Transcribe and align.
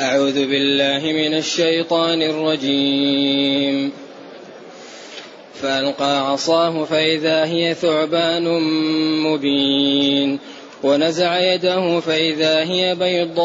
أعوذ 0.00 0.46
بالله 0.46 1.12
من 1.12 1.34
الشيطان 1.34 2.22
الرجيم. 2.22 3.92
فألقى 5.62 6.30
عصاه 6.30 6.84
فإذا 6.84 7.44
هي 7.44 7.74
ثعبان 7.74 8.60
مبين. 9.22 10.38
ونزع 10.82 11.54
يده 11.54 12.00
فإذا 12.00 12.58
هي 12.58 12.94
بيضاء 12.94 13.38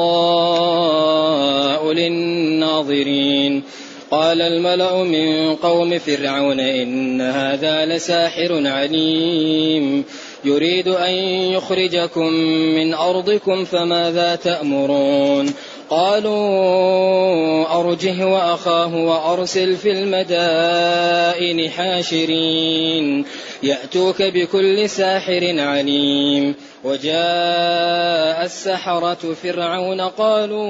للناظرين. 1.94 3.64
قال 4.12 4.42
الملأ 4.42 5.04
من 5.04 5.56
قوم 5.56 6.00
فرعون 6.00 6.60
إن 6.60 7.22
هذا 7.22 7.86
لساحر 7.86 8.68
عليم. 8.68 10.04
يريد 10.46 10.88
أن 10.88 11.14
يخرجكم 11.54 12.28
من 12.76 12.94
أرضكم 12.94 13.66
فماذا 13.66 14.36
تأمرون؟ 14.36 15.54
قالوا 15.90 17.80
أرجه 17.80 18.28
وأخاه 18.28 18.96
وأرسل 18.96 19.76
في 19.76 19.92
المدائن 19.92 21.70
حاشرين. 21.70 23.26
يأتوك 23.64 24.22
بكل 24.22 24.90
ساحر 24.90 25.60
عليم. 25.60 26.56
وجاء 26.84 28.46
السحرة 28.46 29.34
فرعون 29.44 30.02
قالوا 30.02 30.70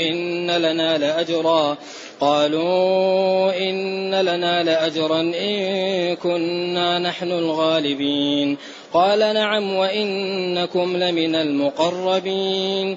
إن 0.00 0.50
لنا 0.50 0.98
لأجرا. 0.98 1.76
قالوا 2.20 3.52
إن 3.70 4.14
لنا 4.14 4.62
لأجرا 4.62 5.20
إن 5.20 6.16
كنا 6.16 6.98
نحن 6.98 7.32
الغالبين. 7.32 8.56
قال 8.94 9.18
نعم 9.18 9.76
وإنكم 9.76 10.96
لمن 10.96 11.34
المقربين. 11.34 12.96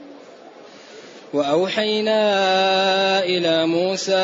وأوحينا 1.33 2.19
إلى 3.23 3.65
موسى 3.65 4.15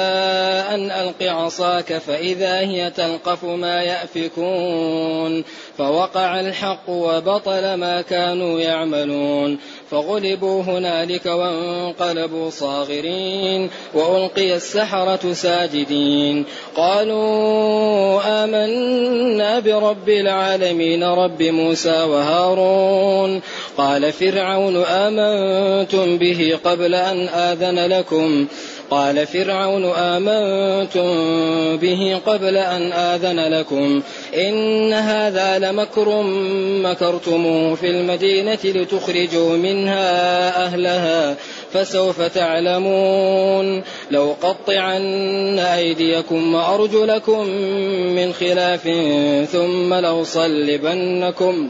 أن 0.69 0.91
ألق 0.91 1.23
عصاك 1.23 1.97
فإذا 1.97 2.59
هي 2.59 2.89
تلقف 2.89 3.43
ما 3.43 3.81
يأفكون 3.81 5.43
فوقع 5.77 6.39
الحق 6.39 6.89
وبطل 6.89 7.73
ما 7.73 8.01
كانوا 8.01 8.59
يعملون. 8.59 9.57
فغلبوا 9.91 10.61
هنالك 10.63 11.25
وانقلبوا 11.25 12.49
صاغرين 12.49 13.69
وألقي 13.93 14.55
السحرة 14.55 15.33
ساجدين. 15.33 16.45
قالوا 16.75 18.21
آمنا 18.43 19.59
برب 19.59 20.09
العالمين 20.09 21.03
رب 21.03 21.43
موسى 21.43 22.03
وهارون. 22.03 23.41
قال 23.77 24.11
فرعون 24.11 24.83
آمنتم 24.83 26.17
به 26.17 26.57
قبل 26.63 26.95
أن 26.95 27.27
آذن 27.27 27.85
لكم. 27.85 28.47
قال 28.89 29.27
فرعون 29.27 29.85
آمنتم 29.85 31.07
به 31.77 32.21
قبل 32.25 32.57
أن 32.57 32.91
آذن 32.91 33.39
لكم 33.39 34.01
إن 34.35 34.93
هذا 34.93 35.59
لمكر 35.59 36.21
مكرتموه 36.83 37.75
في 37.75 37.87
المدينة 37.89 38.59
لتخرجوا 38.63 39.57
منها 39.57 40.65
أهلها 40.65 41.35
فسوف 41.73 42.21
تعلمون 42.21 43.83
لو 44.11 44.35
قطعن 44.41 45.59
أيديكم 45.59 46.53
وأرجلكم 46.53 47.47
من 48.15 48.33
خلاف 48.33 48.89
ثم 49.51 49.93
لأصلبنكم 49.93 51.69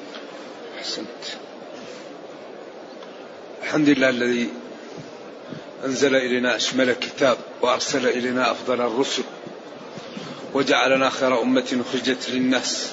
أحسنت. 0.81 1.23
الحمد 3.63 3.89
لله 3.89 4.09
الذي 4.09 4.49
أنزل 5.85 6.15
إلينا 6.15 6.55
أشمل 6.55 6.93
كتاب 6.93 7.37
وأرسل 7.61 8.07
إلينا 8.07 8.51
أفضل 8.51 8.81
الرسل 8.81 9.23
وجعلنا 10.53 11.09
خير 11.09 11.41
أمة 11.41 11.83
أخرجت 11.87 12.29
للناس. 12.29 12.91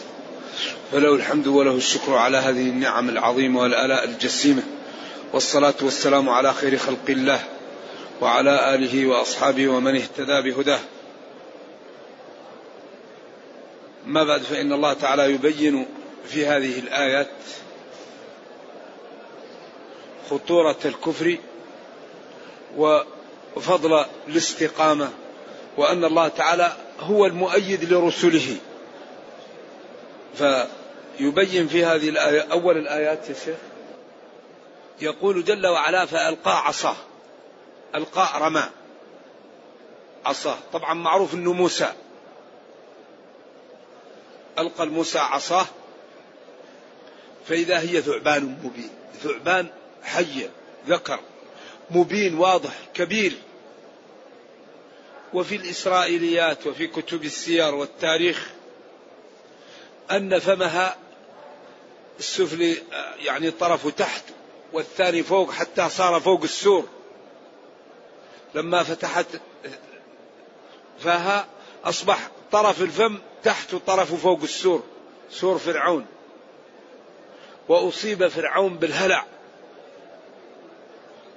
فله 0.92 1.14
الحمد 1.14 1.46
وله 1.46 1.76
الشكر 1.76 2.14
على 2.14 2.36
هذه 2.36 2.68
النعم 2.68 3.08
العظيمة 3.08 3.60
والآلاء 3.60 4.04
الجسيمة. 4.04 4.62
والصلاة 5.32 5.74
والسلام 5.82 6.28
على 6.28 6.54
خير 6.54 6.78
خلق 6.78 7.08
الله 7.08 7.40
وعلى 8.20 8.74
آله 8.74 9.06
وأصحابه 9.06 9.68
ومن 9.68 9.96
اهتدى 9.96 10.50
بهداه. 10.50 10.80
ما 14.06 14.24
بعد 14.24 14.42
فإن 14.42 14.72
الله 14.72 14.92
تعالى 14.92 15.32
يبين 15.34 15.86
في 16.28 16.46
هذه 16.46 16.78
الآيات 16.78 17.28
خطورة 20.30 20.76
الكفر 20.84 21.38
وفضل 22.76 24.04
الاستقامة 24.28 25.10
وأن 25.76 26.04
الله 26.04 26.28
تعالى 26.28 26.72
هو 27.00 27.26
المؤيد 27.26 27.92
لرسله. 27.92 28.56
فيبين 30.34 31.68
في 31.68 31.84
هذه 31.84 32.08
الآية 32.08 32.40
أول 32.40 32.76
الآيات 32.76 33.28
يا 33.28 33.34
شيخ 33.34 33.56
يقول 35.00 35.44
جل 35.44 35.66
وعلا 35.66 36.06
فألقى 36.06 36.66
عصاه. 36.66 36.96
ألقى 37.94 38.28
رمى 38.40 38.64
عصاه. 40.24 40.56
طبعا 40.72 40.94
معروف 40.94 41.34
أنه 41.34 41.52
موسى. 41.52 41.92
ألقى 44.58 44.84
الموسى 44.84 45.18
عصاه 45.18 45.66
فإذا 47.46 47.80
هي 47.80 48.02
ثعبان 48.02 48.58
مبين. 48.64 48.90
ثعبان 49.22 49.66
حي 50.02 50.48
ذكر 50.88 51.20
مبين 51.90 52.38
واضح 52.38 52.72
كبير. 52.94 53.32
وفي 55.34 55.56
الإسرائيليات 55.56 56.66
وفي 56.66 56.86
كتب 56.86 57.24
السير 57.24 57.74
والتاريخ 57.74 58.50
أن 60.10 60.38
فمها 60.38 60.96
السفلي 62.18 62.82
يعني 63.18 63.50
طرفه 63.50 63.90
تحت 63.90 64.22
والثاني 64.72 65.22
فوق 65.22 65.50
حتى 65.50 65.88
صار 65.88 66.20
فوق 66.20 66.42
السور. 66.42 66.88
لما 68.54 68.82
فتحت 68.82 69.26
فها 70.98 71.46
أصبح 71.84 72.28
طرف 72.52 72.82
الفم 72.82 73.18
تحت 73.44 73.74
وطرفه 73.74 74.16
فوق 74.16 74.42
السور 74.42 74.82
سور 75.30 75.58
فرعون. 75.58 76.06
وأصيب 77.68 78.28
فرعون 78.28 78.76
بالهلع. 78.76 79.26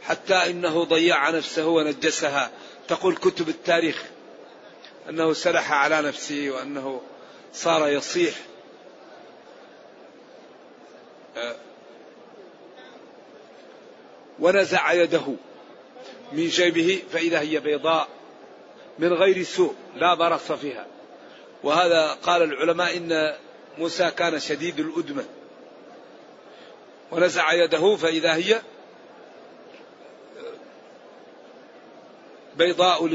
حتى 0.03 0.33
إنه 0.33 0.83
ضيع 0.83 1.30
نفسه 1.30 1.68
ونجسها. 1.68 2.51
تقول 2.88 3.15
كتب 3.15 3.50
التاريخ. 3.50 4.03
أنه 5.09 5.33
سلح 5.33 5.71
على 5.71 6.01
نفسه 6.01 6.50
وأنه 6.50 7.01
صار 7.53 7.88
يصيح. 7.88 8.33
آه. 11.38 11.56
ونزع 14.39 14.92
يده 14.94 15.36
من 16.31 16.48
جيبه 16.48 17.01
فإذا 17.13 17.39
هي 17.39 17.59
بيضاء 17.59 18.07
من 19.00 19.13
غير 19.13 19.44
سوء 19.44 19.75
لا 19.95 20.13
برص 20.13 20.51
فيها. 20.51 20.86
وهذا 21.63 22.07
قال 22.12 22.42
العلماء 22.42 22.98
إن 22.98 23.36
موسى 23.77 24.12
كان 24.12 24.39
شديد 24.39 24.80
الأدمة. 24.80 25.25
ونزع 27.12 27.53
يده 27.53 27.95
فإذا 27.95 28.36
هي 28.36 28.62
بيضاء 32.62 33.06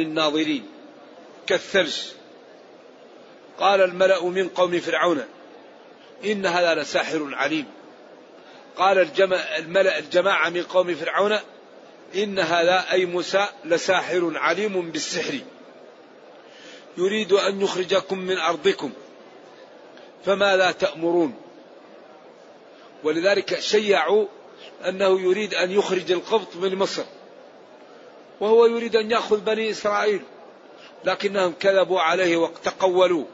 إن 6.25 6.47
هذا 6.47 6.75
لساحر 6.75 7.29
عليم. 7.33 7.67
قال 8.77 8.99
الجمع 8.99 9.57
الملأ 9.57 9.99
الجماعة 9.99 10.49
من 10.49 10.63
قوم 10.63 10.95
فرعون 10.95 11.39
إن 12.15 12.39
هذا 12.39 12.93
أي 12.93 13.07
موسى 13.07 13.47
لساحر 13.65 14.33
عليم 14.37 14.91
بالسحر. 14.91 15.39
يريد 16.99 17.33
أن 17.33 17.61
يخرجكم 17.61 18.19
من 18.19 18.39
أرضكم 18.39 18.93
فماذا 20.25 20.71
تأمرون. 20.71 21.35
ولذلك 23.05 23.61
شيعوا 23.61 24.27
أنه 24.89 25.21
يريد 25.21 25.55
أن 25.55 25.71
يخرج 25.71 26.13
القبط 26.13 26.57
من 26.57 26.75
مصر. 26.75 27.05
وهو 28.41 28.67
يريد 28.67 28.97
أن 28.97 29.11
يأخذ 29.11 29.41
بني 29.41 29.71
إسرائيل. 29.71 30.23
لكنهم 31.05 31.53
كذبوا 31.61 32.01
عليه 32.01 32.37
وتقولوا 32.37 33.25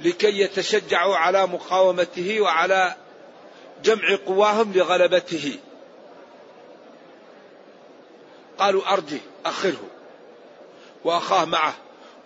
لكي 0.00 0.40
يتشجعوا 0.40 1.16
على 1.16 1.46
مقاومته 1.46 2.40
وعلى 2.40 2.94
جمع 3.84 4.18
قواهم 4.26 4.72
لغلبته. 4.72 5.58
قالوا 8.58 8.92
أرجه 8.92 9.20
أخره 9.46 9.90
وأخاه 11.04 11.44
معه 11.44 11.74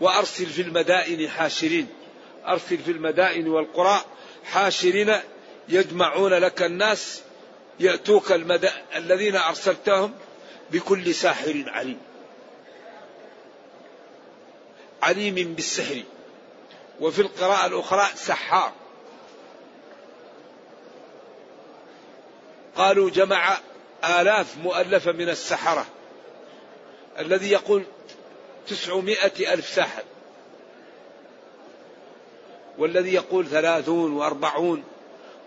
وأرسل 0.00 0.46
في 0.46 0.62
المدائن 0.62 1.28
حاشرين 1.28 1.88
أرسل 2.46 2.78
في 2.78 2.90
المدائن 2.90 3.48
والقرى 3.48 4.00
حاشرين 4.44 5.14
يجمعون 5.68 6.34
لك 6.34 6.62
الناس 6.62 7.22
يأتوك 7.80 8.32
المدى 8.32 8.68
الذين 8.96 9.36
أرسلتهم 9.36 10.14
بكل 10.72 11.14
ساحر 11.14 11.64
عليم. 11.66 12.00
عليم 15.02 15.34
بالسحر. 15.34 16.02
وفي 17.00 17.22
القراءة 17.22 17.66
الأخرى 17.66 18.06
سحار. 18.14 18.72
قالوا 22.76 23.10
جمع 23.10 23.58
آلاف 24.04 24.56
مؤلفة 24.56 25.12
من 25.12 25.28
السحرة. 25.28 25.86
الذي 27.18 27.50
يقول 27.50 27.84
تسعمائة 28.68 29.54
ألف 29.54 29.68
ساحر. 29.68 30.02
والذي 32.78 33.14
يقول 33.14 33.46
ثلاثون 33.46 34.12
وأربعون. 34.12 34.84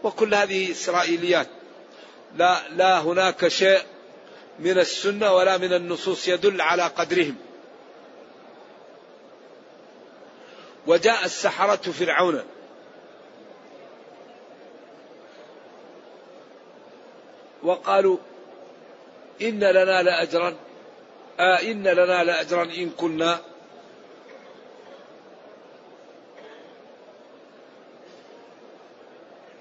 وكل 0.04 0.36
هذه 0.36 0.72
إسرائيليات. 0.72 1.48
لا, 2.36 2.70
لا 2.70 3.00
هناك 3.00 3.48
شيء 3.48 3.82
من 4.62 4.80
السنة 4.80 5.34
ولا 5.34 5.58
من 5.58 5.74
النصوص 5.74 6.28
يدل 6.28 6.62
على 6.62 6.84
قدرهم. 6.84 7.36
وجاء 10.88 11.26
السحرة 11.26 11.92
فرعون. 11.92 12.44
وقالوا 17.64 18.18
إن 19.42 19.60
لنا 19.60 20.02
لأجرا 20.02 20.56
آه 21.40 21.62
إن 21.62 21.84
لنا 21.84 22.24
لأجرا 22.24 22.64
إن 22.64 22.90
كنا. 22.90 23.40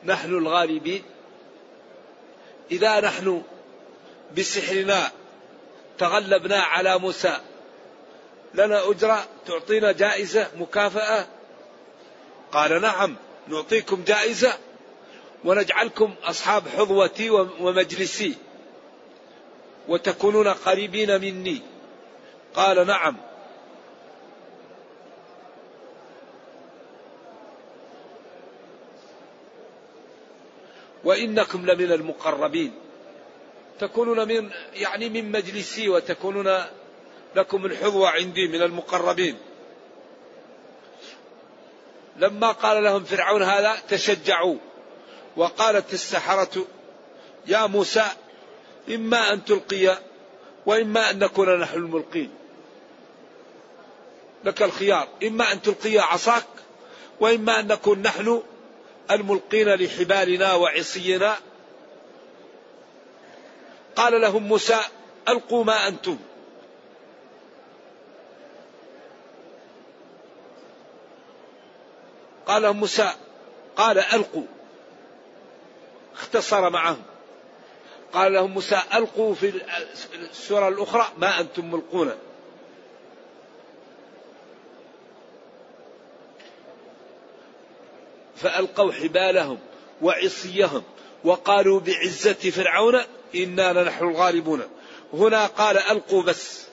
نحن 0.04 0.38
الغالبين. 0.38 1.02
إذا 2.70 3.00
نحن 3.00 3.42
بسحرنا 4.36 5.10
تغلبنا 5.98 6.60
على 6.60 6.98
موسى. 6.98 7.40
لنا 8.54 8.90
أجرة 8.90 9.28
تعطينا 9.46 9.92
جائزة 9.92 10.48
مكافأة. 10.56 11.26
قال 12.52 12.82
نعم 12.82 13.16
نعطيكم 13.48 14.04
جائزة 14.04 14.52
ونجعلكم 15.44 16.14
أصحاب 16.24 16.68
حظوتي 16.68 17.30
ومجلسي. 17.30 18.34
وتكونون 19.88 20.48
قريبين 20.48 21.20
مني. 21.20 21.62
قال 22.54 22.86
نعم. 22.86 23.16
وإنكم 31.04 31.66
لمن 31.66 31.92
المقربين. 31.92 32.89
تكونون 33.78 34.28
من 34.28 34.50
يعني 34.74 35.08
من 35.08 35.32
مجلسي 35.32 35.88
وتكونون 35.88 36.64
لكم 37.36 37.66
الحظوة 37.66 38.08
عندي 38.08 38.48
من 38.48 38.62
المقربين. 38.62 39.38
لما 42.16 42.52
قال 42.52 42.82
لهم 42.82 43.04
فرعون 43.04 43.42
هذا 43.42 43.76
تشجعوا. 43.88 44.56
وقالت 45.36 45.92
السحرة 45.92 46.66
يا 47.46 47.66
موسى 47.66 48.04
إما 48.88 49.32
أن 49.32 49.44
تلقي 49.44 49.98
وإما 50.66 51.10
أن 51.10 51.18
نكون 51.18 51.60
نحن 51.60 51.76
الملقين. 51.76 52.30
لك 54.44 54.62
الخيار. 54.62 55.08
إما 55.22 55.52
أن 55.52 55.62
تلقي 55.62 55.98
عصاك 55.98 56.46
وإما 57.20 57.60
أن 57.60 57.66
نكون 57.66 58.02
نحن 58.02 58.42
الملقين 59.10 59.68
لحبالنا 59.68 60.54
وعصينا 60.54 61.36
قال 64.00 64.20
لهم 64.20 64.42
موسى 64.42 64.78
ألقوا 65.28 65.64
ما 65.64 65.88
أنتم. 65.88 66.18
قال 72.46 72.72
موسى 72.72 73.12
قال 73.76 73.98
ألقوا. 73.98 74.46
اختصر 76.14 76.70
معهم. 76.70 77.02
قال 78.12 78.32
لهم 78.32 78.50
موسى 78.50 78.80
ألقوا 78.94 79.34
في 79.34 79.62
السورة 80.14 80.68
الأخرى 80.68 81.06
ما 81.18 81.40
أنتم 81.40 81.70
ملقون. 81.70 82.12
فألقوا 88.36 88.92
حبالهم 88.92 89.58
وعصيهم 90.02 90.82
وقالوا 91.24 91.80
بعزة 91.80 92.50
فرعون 92.50 93.00
إنا 93.34 93.72
لنحن 93.72 94.04
الغالبون. 94.04 94.62
هنا 95.12 95.46
قال 95.46 95.78
ألقوا 95.78 96.22
بس. 96.22 96.64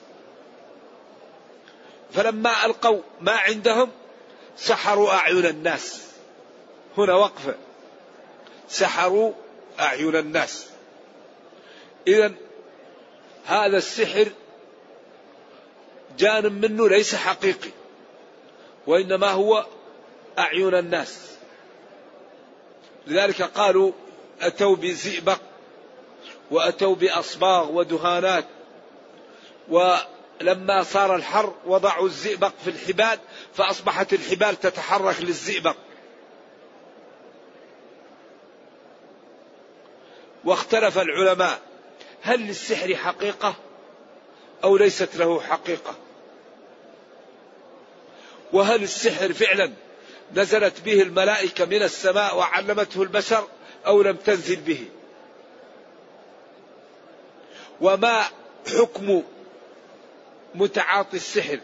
فلما 2.12 2.66
ألقوا 2.66 3.02
ما 3.20 3.32
عندهم 3.32 3.90
سحروا 4.56 5.10
أعين 5.10 5.46
الناس. 5.46 6.02
هنا 6.98 7.14
وقفة 7.14 7.54
سحروا 8.68 9.32
أعين 9.80 10.16
الناس. 10.16 10.66
إذا 12.06 12.32
هذا 13.44 13.76
السحر 13.76 14.28
جانب 16.18 16.64
منه 16.64 16.88
ليس 16.88 17.14
حقيقي 17.14 17.70
وإنما 18.86 19.30
هو 19.30 19.66
أعين 20.38 20.74
الناس. 20.74 21.28
لذلك 23.06 23.42
قالوا 23.42 23.92
أتوا 24.40 24.76
بزئبق؟ 24.76 25.40
وأتوا 26.50 26.94
بأصباغ 26.94 27.72
ودهانات. 27.72 28.44
ولما 29.68 30.82
صار 30.82 31.16
الحر 31.16 31.54
وضعوا 31.66 32.06
الزئبق 32.06 32.52
في 32.64 32.70
الحبال 32.70 33.18
فأصبحت 33.54 34.12
الحبال 34.12 34.60
تتحرك 34.60 35.16
للزئبق. 35.20 35.76
واختلف 40.44 40.98
العلماء 40.98 41.60
هل 42.22 42.40
للسحر 42.40 42.96
حقيقة 42.96 43.54
أو 44.64 44.76
ليست 44.76 45.16
له 45.16 45.40
حقيقة؟ 45.40 45.94
وهل 48.52 48.82
السحر 48.82 49.32
فعلا 49.32 49.72
نزلت 50.34 50.80
به 50.80 51.02
الملائكة 51.02 51.64
من 51.64 51.82
السماء 51.82 52.36
وعلمته 52.36 53.02
البشر 53.02 53.48
أو 53.86 54.02
لم 54.02 54.16
تنزل 54.16 54.56
به؟ 54.56 54.88
وما 57.80 58.24
حكم 58.76 59.22
متعاطي 60.54 61.16
السحر. 61.16 61.60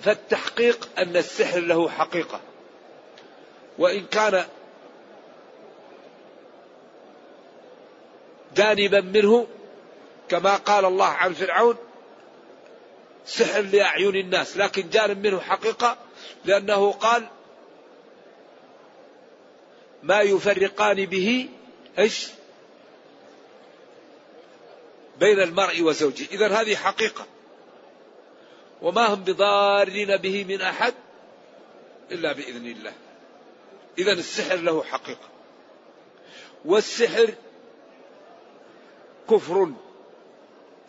فالتحقيق 0.00 0.88
أن 0.98 1.16
السحر 1.16 1.60
له 1.60 1.88
حقيقة. 1.88 2.40
وإن 3.78 4.06
كان 4.06 4.44
جانبا 8.56 9.00
منه 9.00 9.46
كما 10.28 10.56
قال 10.56 10.84
الله 10.84 11.06
عن 11.06 11.32
فرعون 11.32 11.76
سحر 13.26 13.60
لأعين 13.60 14.16
الناس 14.16 14.56
لكن 14.56 14.88
جانب 14.88 15.26
منه 15.26 15.40
حقيقة 15.40 15.96
لأنه 16.44 16.92
قال 16.92 17.28
ما 20.02 20.20
يفرقان 20.20 21.06
به 21.06 21.48
إيش؟ 21.98 22.28
بين 25.20 25.40
المرء 25.40 25.82
وزوجه، 25.82 26.26
إذا 26.30 26.48
هذه 26.48 26.76
حقيقة. 26.76 27.26
وما 28.82 29.06
هم 29.06 29.24
بضارين 29.24 30.16
به 30.16 30.44
من 30.44 30.60
أحد 30.60 30.94
إلا 32.10 32.32
بإذن 32.32 32.66
الله. 32.66 32.92
إذا 33.98 34.12
السحر 34.12 34.56
له 34.56 34.82
حقيقة. 34.82 35.28
والسحر 36.64 37.34
كفر. 39.30 39.72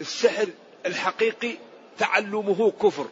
السحر 0.01 0.47
الحقيقي 0.85 1.57
تعلمه 1.97 2.71
كفر. 2.71 3.07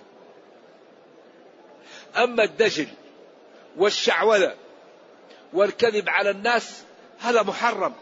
أما 2.16 2.44
الدجل 2.44 2.88
والشعوذة 3.78 4.56
والكذب 5.54 6.10
على 6.10 6.30
الناس 6.30 6.84
هذا 7.20 7.44
محرم. 7.44 7.94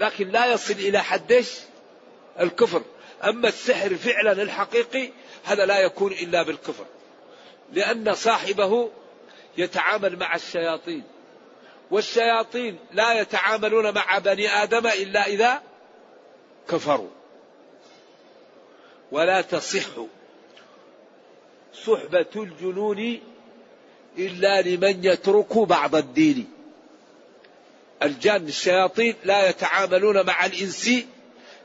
لكن 0.00 0.28
لا 0.28 0.52
يصل 0.52 0.74
إلى 0.74 1.02
حدش 1.02 1.58
الكفر. 2.40 2.82
أما 3.24 3.48
السحر 3.48 3.94
فعلا 3.94 4.32
الحقيقي 4.32 5.10
هذا 5.44 5.66
لا 5.66 5.78
يكون 5.78 6.12
إلا 6.12 6.42
بالكفر. 6.42 6.84
لأن 7.72 8.14
صاحبه 8.14 8.90
يتعامل 9.58 10.18
مع 10.18 10.34
الشياطين. 10.34 11.02
والشياطين 11.90 12.78
لا 12.92 13.20
يتعاملون 13.20 13.94
مع 13.94 14.18
بني 14.18 14.48
آدم 14.48 14.86
إلا 14.86 15.26
إذا 15.26 15.62
كفروا. 16.68 17.10
ولا 19.12 19.40
تصح 19.40 19.88
صحبة 21.86 22.26
الجنون 22.36 23.20
إلا 24.18 24.62
لمن 24.62 25.04
يترك 25.04 25.58
بعض 25.58 25.94
الدين. 25.94 26.59
الجان 28.02 28.48
الشياطين 28.48 29.14
لا 29.24 29.48
يتعاملون 29.48 30.26
مع 30.26 30.46
الإنس 30.46 30.90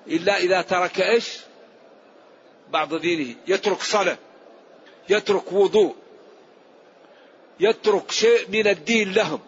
إلا 0.08 0.38
إذا 0.38 0.62
ترك 0.62 1.02
إيش؟ 1.02 1.38
بعض 2.70 2.96
دينه. 2.96 3.36
يترك 3.48 3.82
صلاة 3.82 4.18
يترك 5.10 5.52
وضوء 5.52 5.96
يترك 7.60 8.12
شيء 8.12 8.50
من 8.50 8.68
الدين 8.68 9.14
لهم. 9.14 9.40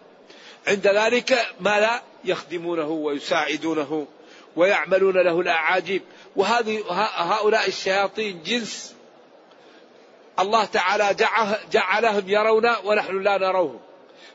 عند 0.68 0.88
ذلك 0.88 1.48
ما 1.60 1.80
لا 1.80 2.02
يخدمونه 2.26 2.88
ويساعدونه 2.88 4.08
ويعملون 4.56 5.18
له 5.18 5.42
الأعاجيب. 5.42 6.02
وهذه 6.36 6.84
هؤلاء 7.18 7.68
الشياطين 7.68 8.44
جنس. 8.44 8.96
الله 10.40 10.66
تعالى 10.66 11.16
جعلهم 11.72 12.30
يرون 12.30 12.76
ونحن 12.84 13.22
لا 13.22 13.38
نروهم. 13.38 13.80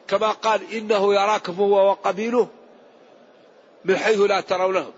كما 0.09 0.31
قال 0.31 0.73
إنه 0.73 1.15
يراكم 1.15 1.55
هو 1.55 1.91
وقبيله 1.91 2.49
من 3.85 3.97
حيث 3.97 4.21
لا 4.21 4.41
ترونهم. 4.41 4.93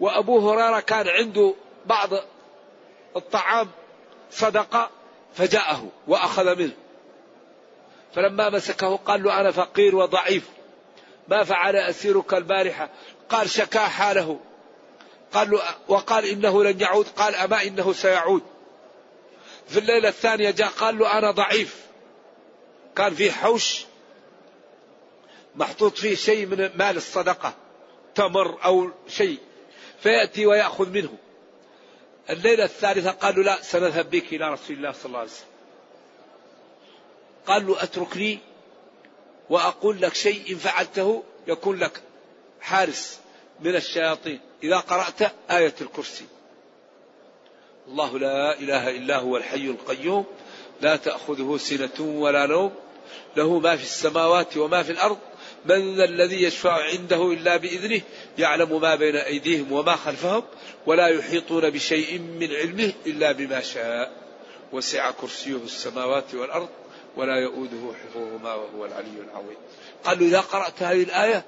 وأبو 0.00 0.50
هريرة 0.50 0.80
كان 0.80 1.08
عنده 1.08 1.54
بعض 1.86 2.08
الطعام 3.16 3.68
صدقة 4.30 4.90
فجاءه 5.34 5.88
وأخذ 6.06 6.58
منه. 6.58 6.72
فلما 8.14 8.50
مسكه 8.50 8.96
قال 8.96 9.22
له 9.22 9.40
أنا 9.40 9.50
فقير 9.50 9.96
وضعيف 9.96 10.48
ما 11.28 11.44
فعل 11.44 11.76
أسيرك 11.76 12.34
البارحة؟ 12.34 12.88
قال 13.28 13.50
شكا 13.50 13.80
حاله. 13.80 14.40
قال 15.32 15.50
له 15.50 15.60
وقال 15.88 16.24
إنه 16.24 16.64
لن 16.64 16.80
يعود؟ 16.80 17.06
قال 17.16 17.34
أما 17.34 17.62
إنه 17.62 17.92
سيعود. 17.92 18.42
في 19.68 19.78
الليلة 19.78 20.08
الثانية 20.08 20.50
جاء 20.50 20.68
قال 20.68 20.98
له 20.98 21.18
أنا 21.18 21.30
ضعيف. 21.30 21.86
كان 22.96 23.14
في 23.14 23.32
حوش 23.32 23.84
محطوط 25.56 25.98
فيه 25.98 26.14
شيء 26.14 26.46
من 26.46 26.70
مال 26.74 26.96
الصدقة 26.96 27.54
تمر 28.14 28.64
أو 28.64 28.90
شيء 29.08 29.38
فيأتي 30.00 30.46
ويأخذ 30.46 30.90
منه. 30.90 31.12
الليلة 32.30 32.64
الثالثة 32.64 33.10
قال 33.10 33.36
له 33.36 33.42
لا 33.42 33.62
سنذهب 33.62 34.10
بك 34.10 34.32
إلى 34.32 34.52
رسول 34.52 34.76
الله 34.76 34.92
صلى 34.92 35.06
الله 35.06 35.18
عليه 35.18 35.30
وسلم. 35.30 35.46
قال 37.46 37.66
له 37.66 37.82
اتركني 37.82 38.38
وأقول 39.50 40.00
لك 40.00 40.14
شيء 40.14 40.52
إن 40.52 40.56
فعلته 40.56 41.22
يكون 41.46 41.78
لك 41.78 42.02
حارس 42.60 43.18
من 43.60 43.76
الشياطين. 43.76 44.40
إذا 44.62 44.76
قرأت 44.76 45.22
آية 45.50 45.74
الكرسي. 45.80 46.24
الله 47.88 48.18
لا 48.18 48.58
إله 48.58 48.90
إلا 48.90 49.18
هو 49.18 49.36
الحي 49.36 49.66
القيوم 49.66 50.24
لا 50.80 50.96
تأخذه 50.96 51.56
سنة 51.56 52.00
ولا 52.00 52.46
نوم 52.46 52.72
له 53.36 53.58
ما 53.58 53.76
في 53.76 53.82
السماوات 53.82 54.56
وما 54.56 54.82
في 54.82 54.92
الأرض 54.92 55.18
من 55.64 55.96
ذا 55.96 56.04
الذي 56.04 56.42
يشفع 56.42 56.82
عنده 56.84 57.32
إلا 57.32 57.56
بإذنه 57.56 58.00
يعلم 58.38 58.80
ما 58.80 58.94
بين 58.94 59.16
أيديهم 59.16 59.72
وما 59.72 59.96
خلفهم 59.96 60.42
ولا 60.86 61.06
يحيطون 61.06 61.70
بشيء 61.70 62.18
من 62.18 62.54
علمه 62.54 62.92
إلا 63.06 63.32
بما 63.32 63.60
شاء. 63.60 64.12
وسع 64.72 65.10
كرسيه 65.10 65.56
السماوات 65.56 66.34
والأرض 66.34 66.68
ولا 67.16 67.36
يؤوده 67.36 67.92
حفظهما 67.94 68.54
وهو 68.54 68.84
العلي 68.86 69.20
العظيم. 69.30 69.56
قال 70.04 70.18
له 70.18 70.26
إذا 70.26 70.40
قرأت 70.40 70.82
هذه 70.82 71.02
الآية 71.02 71.44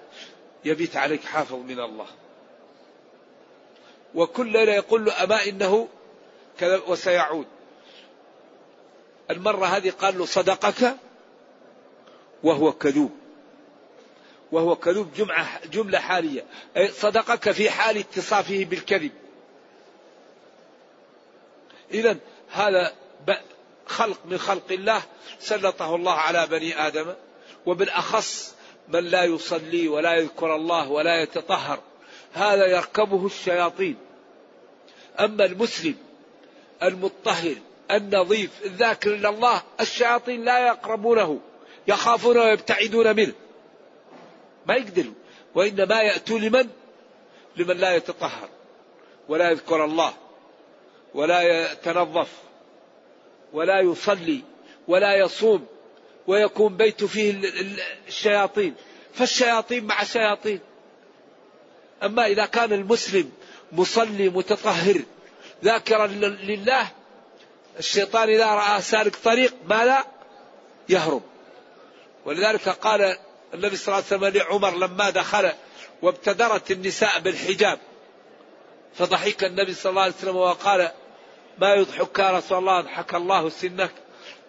يبيت 0.65 0.97
عليك 0.97 1.25
حافظ 1.25 1.55
من 1.55 1.81
الله. 1.81 2.07
وكل 4.15 4.47
ليلة 4.47 4.73
يقول 4.73 5.05
له 5.05 5.25
أما 5.25 5.47
إنه 5.47 5.89
كذا 6.59 6.81
وسيعود. 6.89 7.47
المرة 9.31 9.67
هذه 9.67 9.91
قال 9.91 10.19
له 10.19 10.25
صدقك 10.25 10.97
وهو 12.43 12.73
كذوب. 12.73 13.22
وهو 14.53 14.77
كذوب 14.77 15.15
جمعة 15.15 15.67
جملة 15.67 15.99
حالية. 15.99 16.45
أي 16.77 16.89
صدقك 16.89 17.51
في 17.51 17.71
حال 17.71 17.99
اتصافه 17.99 18.65
بالكذب. 18.65 19.11
إذا 21.91 22.17
هذا 22.51 22.93
خلق 23.87 24.19
من 24.25 24.39
خلق 24.39 24.73
الله 24.73 25.03
سلطه 25.41 25.95
الله 25.95 26.13
على 26.13 26.47
بني 26.47 26.87
آدم 26.87 27.15
وبالأخص 27.67 28.55
من 28.89 29.05
لا 29.05 29.25
يصلي 29.25 29.89
ولا 29.89 30.15
يذكر 30.15 30.57
الله 30.57 30.91
ولا 30.91 31.23
يتطهر. 31.23 31.81
هذا 32.33 32.67
يركبه 32.67 33.27
الشياطين. 33.27 33.97
أما 35.21 35.45
المسلم 35.45 35.97
المطهر 36.83 37.55
النظيف 37.91 38.51
الذاكر 38.65 39.11
لله 39.11 39.63
الشياطين 39.81 40.45
لا 40.45 40.67
يقربونه 40.67 41.41
يخافون 41.89 42.39
ويبتعدون 42.39 43.17
منه. 43.17 43.33
ما 44.67 44.75
يقدروا 44.75 45.15
وإنما 45.55 46.03
يأتوا 46.03 46.39
لمن؟ 46.39 46.69
لمن 47.57 47.77
لا 47.77 47.97
يتطهر 47.97 48.49
ولا 49.29 49.51
يذكر 49.51 49.85
الله 49.85 50.15
ولا 51.15 51.43
يتنظف 51.43 52.29
ولا 53.53 53.81
يصلي 53.81 54.41
ولا 54.89 55.15
يصوم 55.15 55.67
ويكون 56.27 56.77
بيت 56.77 57.05
فيه 57.05 57.41
الشياطين. 58.09 58.75
فالشياطين 59.15 59.85
مع 59.85 60.05
شياطين 60.05 60.61
أما 62.03 62.27
إذا 62.27 62.47
كان 62.47 62.73
المسلم 62.73 63.33
مصلي 63.73 64.29
متطهر 64.29 65.03
ذاكرا 65.65 66.07
لله 66.07 66.89
الشيطان 67.79 68.29
إذا 68.29 68.47
رأى 68.47 68.83
سالك 68.83 69.17
طريق 69.17 69.55
ما 69.67 69.85
لا؟ 69.85 70.05
يهرب. 70.89 71.23
ولذلك 72.25 72.69
قال 72.69 73.17
النبي 73.55 73.77
صلى 73.77 73.95
الله 73.95 74.05
عليه 74.07 74.17
وسلم 74.17 74.43
لعمر 74.43 74.77
لما 74.77 75.11
دخل 75.11 75.53
وابتدرت 76.03 76.71
النساء 76.71 77.19
بالحجاب. 77.19 77.79
فضحك 78.95 79.45
النبي 79.45 79.75
صلى 79.75 79.91
الله 79.91 80.03
عليه 80.03 80.15
وسلم 80.15 80.37
وقال 80.37 80.91
ما 81.59 81.75
يضحك 81.75 82.19
يا 82.19 82.31
رسول 82.31 82.59
الله؟ 82.59 82.79
اضحك 82.79 83.15
الله 83.15 83.49
سنك. 83.49 83.91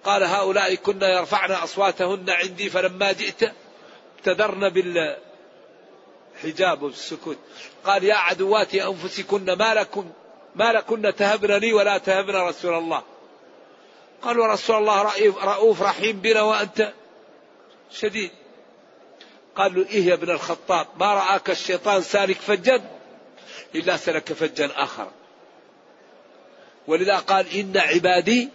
قال 0.04 0.24
هؤلاء 0.24 0.76
كنا 0.76 1.10
يرفعن 1.10 1.52
أصواتهن 1.52 2.30
عندي 2.30 2.70
فلما 2.70 3.12
جئت 3.12 3.52
ابتدرن 4.18 4.70
بالحجاب 6.44 6.84
والسكوت. 6.84 7.38
قال 7.86 8.04
يا 8.04 8.16
عدوات 8.16 8.76
أنفسكن 8.76 9.54
ما 9.54 9.74
لكم 9.74 10.12
ما 10.56 10.72
لكن 10.74 11.16
تهبن 11.16 11.52
لي 11.52 11.74
ولا 11.74 11.98
تهبن 11.98 12.36
رسول 12.36 12.74
الله. 12.74 13.04
قالوا 14.22 14.48
رسول 14.48 14.76
الله 14.76 15.02
رؤوف 15.44 15.82
رحيم 15.82 16.20
بنا 16.20 16.42
وأنت 16.42 16.94
شديد. 17.92 18.32
قال 19.56 19.76
له 19.76 19.88
إيه 19.90 20.06
يا 20.06 20.14
ابن 20.14 20.30
الخطاب؟ 20.30 20.88
ما 21.00 21.14
رآك 21.14 21.50
الشيطان 21.50 22.02
سالك 22.02 22.38
فجا؟ 22.38 22.82
إلا 23.76 23.98
سلك 23.98 24.34
فجا 24.34 24.72
آخر. 24.76 25.12
ولذا 26.88 27.18
قال 27.18 27.48
إن 27.48 27.78
عبادي 27.78 28.50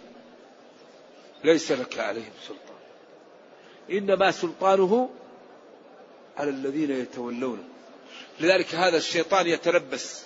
ليس 1.43 1.71
لك 1.71 1.99
عليهم 1.99 2.31
سلطان. 2.47 2.79
إنما 3.91 4.31
سلطانه 4.31 5.09
على 6.37 6.49
الذين 6.49 6.91
يتولونه 6.91 7.63
لذلك 8.39 8.75
هذا 8.75 8.97
الشيطان 8.97 9.47
يتلبس. 9.47 10.23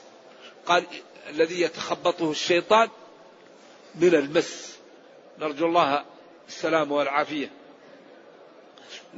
قال 0.65 0.83
الذي 1.29 1.61
يتخبطه 1.61 2.31
الشيطان 2.31 2.89
من 3.95 4.15
المس. 4.15 4.77
نرجو 5.39 5.65
الله 5.65 6.05
السلامة 6.47 6.95
والعافية. 6.95 7.62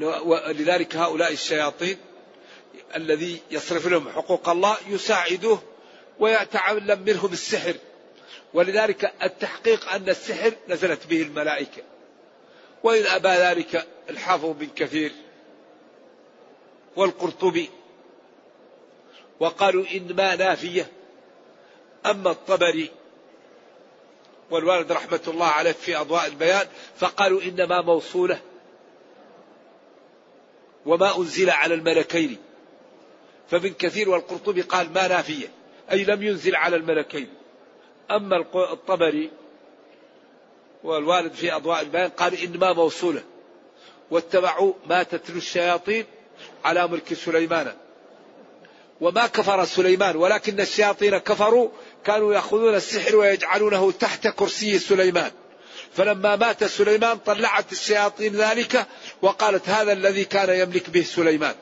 ولذلك 0.01 0.95
هؤلاء 0.95 1.33
الشياطين 1.33 1.97
الذي 2.95 3.41
يصرف 3.51 3.87
لهم 3.87 4.09
حقوق 4.09 4.49
الله 4.49 4.77
يساعدوه 4.87 5.63
ويتعلم 6.19 6.99
منهم 6.99 7.33
السحر. 7.33 7.75
ولذلك 8.53 9.13
التحقيق 9.23 9.89
أن 9.89 10.09
السحر 10.09 10.53
نزلت 10.67 11.07
به 11.07 11.21
الملائكة. 11.21 11.81
وإن 12.83 13.05
أبى 13.05 13.29
ذلك 13.29 13.87
الحافظ 14.09 14.45
بن 14.45 14.67
كثير 14.75 15.11
والقرطبي 16.95 17.69
وقالوا 19.39 19.85
إنما 19.93 20.35
نافية 20.35 20.91
أما 22.05 22.31
الطبري 22.31 22.91
والوالد 24.51 24.91
رحمة 24.91 25.21
الله 25.27 25.45
عليه 25.45 25.71
في 25.71 25.95
أضواء 25.95 26.25
البيان 26.25 26.67
فقالوا 26.97 27.41
إنما 27.41 27.81
موصولة 27.81 28.41
وما 30.85 31.17
أنزل 31.17 31.49
على 31.49 31.73
الملكين. 31.73 32.37
فابن 33.51 33.69
كثير 33.69 34.09
والقرطبي 34.09 34.61
قال 34.61 34.93
ما 34.93 35.07
نافية. 35.07 35.47
أي 35.91 36.03
لم 36.03 36.23
ينزل 36.23 36.55
على 36.55 36.75
الملكين. 36.75 37.27
أما 38.11 38.45
الطبري 38.73 39.31
والوالد 40.83 41.33
في 41.33 41.55
أضواء 41.55 41.81
البيان 41.81 42.09
قال 42.09 42.41
إنما 42.41 42.73
موصولة. 42.73 43.23
واتبعوا 44.11 44.73
ما 44.85 45.03
تتلو 45.03 45.37
الشياطين 45.37 46.05
على 46.65 46.87
ملك 46.87 47.13
سليمان. 47.13 47.73
وما 49.01 49.27
كفر 49.27 49.65
سليمان 49.65 50.15
ولكن 50.15 50.59
الشياطين 50.59 51.17
كفروا 51.17 51.69
كانوا 52.05 52.33
يأخذون 52.33 52.75
السحر 52.75 53.15
ويجعلونه 53.15 53.91
تحت 53.91 54.27
كرسي 54.27 54.79
سليمان. 54.79 55.31
فلما 55.95 56.35
مات 56.35 56.63
سليمان 56.63 57.17
طلعت 57.17 57.71
الشياطين 57.71 58.35
ذلك 58.35 58.85
وقالت 59.21 59.69
هذا 59.69 59.93
الذي 59.93 60.25
كان 60.25 60.59
يملك 60.59 60.89
به 60.89 61.01
سليمان. 61.01 61.55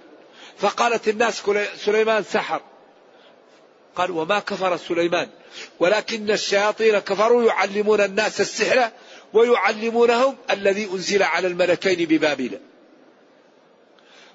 فقالت 0.57 1.07
الناس 1.07 1.41
سليمان 1.85 2.23
سحر. 2.23 2.61
قال 3.95 4.11
وما 4.11 4.39
كفر 4.39 4.77
سليمان. 4.77 5.29
ولكن 5.79 6.31
الشياطين 6.31 6.99
كفروا 6.99 7.43
يعلمون 7.43 8.01
الناس 8.01 8.41
السحر 8.41 8.89
ويعلمونهم 9.33 10.37
الذي 10.51 10.85
أنزل 10.85 11.23
على 11.23 11.47
الملكين 11.47 12.07
ببابل. 12.07 12.59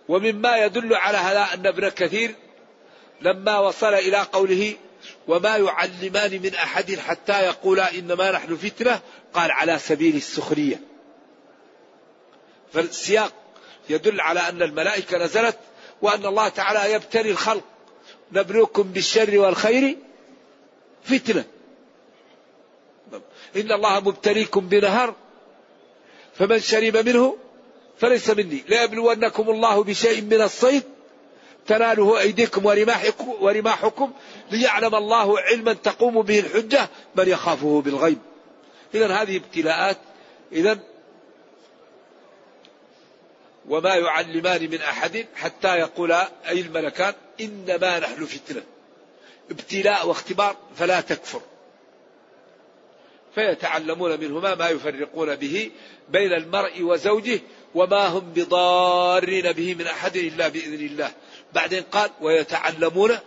ومما 0.09 0.57
يدل 0.57 0.95
على 0.95 1.19
هذا 1.19 1.49
أن 1.55 1.67
ابن 1.67 1.89
كثير 1.89 2.35
لما 3.21 3.59
وصل 3.59 3.95
إلى 3.95 4.17
قوله 4.17 4.77
وما 5.29 5.57
يعلمان 5.57 6.43
من 6.43 6.55
أحد 6.55 6.95
حتى 6.95 7.45
يقولا 7.45 7.95
إنما 7.95 8.31
نحن 8.31 8.57
فتنة. 8.57 9.01
قال 9.35 9.51
على 9.51 9.79
سبيل 9.79 10.17
السخرية. 10.17 10.81
فالسياق 12.73 13.33
يدل 13.91 14.21
على 14.21 14.41
أن 14.41 14.63
الملائكة 14.63 15.19
نزلت 15.19 15.59
وأن 16.03 16.27
الله 16.27 16.49
تعالى 16.49 16.93
يبتلي 16.93 17.31
الخلق. 17.31 17.65
نبلوكم 18.33 18.83
بالشر 18.83 19.39
والخير 19.39 19.97
فتنة. 21.05 21.45
إن 23.57 23.73
الله 23.73 24.01
مبتليكم 24.01 24.69
بنهر 24.69 25.15
فمن 26.35 26.61
شرب 26.61 26.97
منه 26.97 27.39
فليس 27.99 28.31
مني. 28.31 28.65
ليبلونكم 28.69 29.51
الله 29.51 29.85
بشيء 29.85 30.23
من 30.23 30.43
الصيد 30.43 30.83
تناله 31.69 32.21
أيديكم 32.21 32.67
ورماحكم, 32.67 33.29
ورماحكم 33.41 34.13
ليعلم 34.51 34.95
الله 34.95 35.41
علما 35.41 35.73
تقوم 35.73 36.23
به 36.23 36.39
الحجة 36.39 36.89
من 37.17 37.29
يخافه 37.29 37.83
بالغيب. 37.85 38.19
إذا 38.95 39.15
هذه 39.15 39.37
ابتلاءات. 39.37 39.99
إذا 40.53 40.79
وما 43.69 43.95
يعلمان 43.95 44.71
من 44.71 44.81
أحد 44.81 45.27
حتى 45.35 45.79
يقولا 45.79 46.29
أي 46.49 46.61
الملكان 46.61 47.15
إنما 47.41 47.99
نحن 47.99 48.25
فتنة. 48.25 48.63
ابتلاء 49.51 50.09
واختبار 50.09 50.57
فلا 50.77 51.01
تكفر. 51.01 51.41
فيتعلمون 53.35 54.21
منهما 54.21 54.55
ما 54.55 54.69
يفرقون 54.69 55.37
به 55.37 55.71
بين 56.09 56.33
المرء 56.33 56.83
وزوجه 56.83 57.41
وما 57.75 58.07
هم 58.07 58.33
بضارين 58.37 59.53
به 59.53 59.75
من 59.75 59.87
أحد 59.87 60.17
إلا 60.17 60.49
بإذن 60.49 60.87
الله. 60.87 61.13
بعدين 61.53 61.83
قال 61.83 62.11
ويتعلمون 62.21 63.19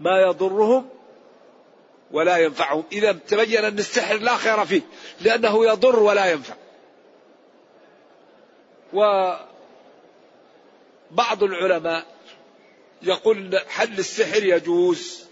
ما 0.00 0.20
يضرهم 0.20 0.88
ولا 2.10 2.36
ينفعهم. 2.36 2.84
إذا 2.92 3.12
تبين 3.12 3.64
أن 3.64 3.78
السحر 3.78 4.16
لا 4.16 4.36
خير 4.36 4.64
فيه 4.64 4.82
لأنه 5.20 5.66
يضر 5.66 5.98
ولا 5.98 6.26
ينفع. 6.26 6.54
وبعض 8.92 9.42
العلماء 11.42 12.06
يقول 13.02 13.60
حل 13.68 13.98
السحر 13.98 14.44
يجوز 14.44 15.24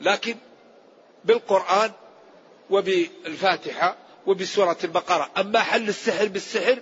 لكن 0.00 0.36
بالقرآن 1.24 1.92
وبالفاتحة 2.70 3.96
وبسورة 4.26 4.76
البقرة. 4.84 5.30
أما 5.36 5.60
حل 5.60 5.88
السحر 5.88 6.28
بالسحر 6.28 6.78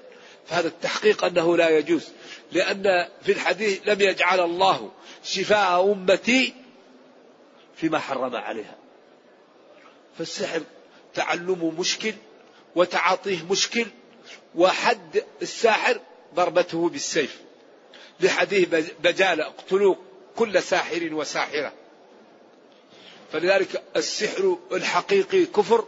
فهذا 0.46 0.68
التحقيق 0.68 1.24
أنه 1.24 1.56
لا 1.56 1.78
يجوز. 1.78 2.08
لأن 2.52 3.08
في 3.22 3.32
الحديث 3.32 3.80
لم 3.88 4.00
يجعل 4.00 4.40
الله 4.40 4.90
شفاء 5.24 5.92
أمتي 5.92 6.54
فيما 7.76 7.98
حرم 7.98 8.36
عليها. 8.36 8.74
فالسحر 10.18 10.62
تعلمه 11.14 11.70
مشكل 11.70 12.14
وتعاطيه 12.76 13.42
مشكل 13.50 13.86
وحد 14.54 15.24
الساحر 15.42 16.00
ضربته 16.34 16.88
بالسيف. 16.88 17.40
لحديث 18.20 18.68
بجالة 19.00 19.46
اقتلوا 19.46 19.94
كل 20.36 20.62
ساحر 20.62 21.08
وساحرة. 21.14 21.72
فلذلك 23.32 23.82
السحر 23.96 24.58
الحقيقي 24.72 25.46
كفر 25.46 25.84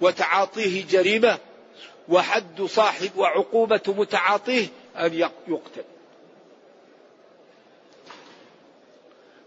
وتعاطيه 0.00 0.86
جريمة 0.86 1.38
وحد 2.08 2.62
صاحب 2.62 3.10
وعقوبة 3.16 3.80
متعاطيه 3.86 4.66
أن 4.96 5.14
يقتل. 5.48 5.84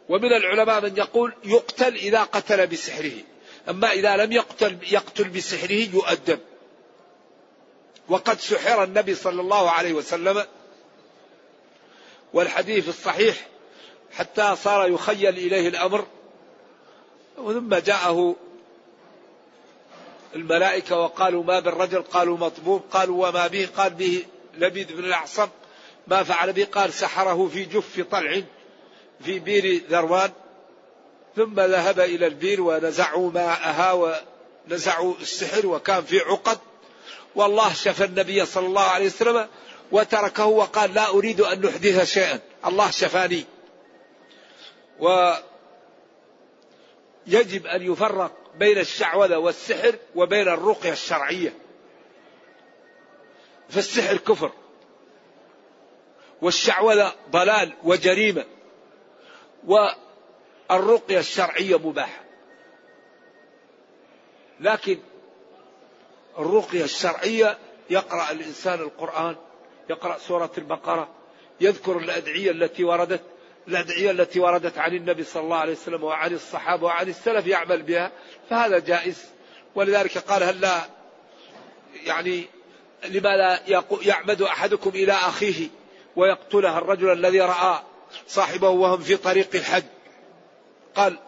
ومن 0.09 0.33
العلماء 0.33 0.81
من 0.81 0.97
يقول 0.97 1.33
يقتل 1.43 1.95
إذا 1.95 2.23
قتل 2.23 2.67
بسحره. 2.67 3.17
أما 3.69 3.91
إذا 3.91 4.17
لم 4.17 4.31
يقتل 4.31 4.77
يقتل 4.91 5.29
بسحره 5.29 5.89
يؤدب. 5.93 6.39
وقد 8.09 8.39
سحر 8.39 8.83
النبي 8.83 9.15
صلى 9.15 9.41
الله 9.41 9.71
عليه 9.71 9.93
وسلم 9.93 10.45
والحديث 12.33 12.89
الصحيح 12.89 13.47
حتى 14.11 14.55
صار 14.55 14.89
يخيل 14.89 15.37
إليه 15.37 15.67
الأمر. 15.67 16.05
ثم 17.35 17.75
جاءه 17.75 18.35
الملائكة 20.35 20.97
وقالوا 20.97 21.43
ما 21.43 21.59
بالرجل؟ 21.59 22.01
قالوا 22.01 22.37
مطبوب 22.37 22.81
قالوا 22.91 23.27
وما 23.27 23.47
به؟ 23.47 23.69
قال 23.77 23.93
به 23.93 24.25
لبيد 24.59 24.91
بن 24.91 25.05
الأعصم 25.05 25.47
ما 26.07 26.23
فعل 26.23 26.53
به 26.53 26.67
قال 26.71 26.93
سحره 26.93 27.49
في 27.53 27.65
جف 27.65 28.05
طلع 28.11 28.41
في 29.21 29.39
بير 29.39 29.81
ذروان 29.89 30.31
ثم 31.35 31.59
ذهب 31.59 31.99
إلى 31.99 32.27
البير 32.27 32.61
ونزعوا 32.61 33.31
ماءها 33.31 34.19
ونزعوا 34.67 35.13
السحر 35.21 35.67
وكان 35.67 36.03
في 36.03 36.19
عقد. 36.19 36.57
والله 37.35 37.73
شفى 37.73 38.03
النبي 38.03 38.45
صلى 38.45 38.67
الله 38.67 38.81
عليه 38.81 39.05
وسلم 39.05 39.47
وتركه 39.91 40.45
وقال 40.45 40.93
لا 40.93 41.09
أريد 41.09 41.41
أن 41.41 41.61
نحدث 41.61 42.13
شيئا. 42.13 42.39
الله 42.65 42.91
شفاني. 42.91 43.45
ويجب 44.99 45.37
أن 47.67 47.91
يفرق 47.91 48.31
بين 48.55 48.77
الشعوذة 48.77 49.37
والسحر 49.37 49.95
وبين 50.15 50.47
الرقية 50.47 50.91
الشرعية. 50.91 51.53
فالسحر 53.69 54.17
كفر. 54.17 54.51
والشعوذة 56.41 57.15
ضلال 57.31 57.73
وجريمة. 57.83 58.45
والرقية 59.67 61.19
الشرعية 61.19 61.77
مباحة. 61.77 62.23
لكن 64.59 64.99
الرقية 66.39 66.83
الشرعية 66.83 67.57
يقرأ 67.89 68.31
الإنسان 68.31 68.79
القرآن 68.79 69.35
يقرأ 69.89 70.17
سورة 70.17 70.51
البقرة 70.57 71.09
يذكر 71.61 71.97
الأدعية 71.97 72.51
التي 72.51 72.83
وردت 72.83 73.21
الأدعية 73.67 74.11
التي 74.11 74.39
وردت 74.39 74.77
عن 74.77 74.95
النبي 74.95 75.23
صلى 75.23 75.43
الله 75.43 75.57
عليه 75.57 75.71
وسلم 75.71 76.03
وعن 76.03 76.33
الصحابة 76.33 76.85
وعن 76.85 77.09
السلف 77.09 77.47
يعمل 77.47 77.81
بها 77.81 78.11
فهذا 78.49 78.79
جائز. 78.79 79.25
ولذلك 79.75 80.17
قال 80.17 80.43
هل 80.43 80.61
لا 80.61 80.81
يعني 82.05 82.45
لما 83.05 83.37
لا 83.37 83.61
يعمد 84.01 84.41
أحدكم 84.41 84.89
إلى 84.89 85.13
أخيه 85.13 85.67
ويقتله 86.15 86.77
الرجل 86.77 87.11
الذي 87.11 87.41
رأى 87.41 87.81
صاحبه 88.27 88.69
وهم 88.69 89.01
في 89.01 89.17
طريق 89.17 89.49
الحج. 89.55 89.83
قال 90.95 91.19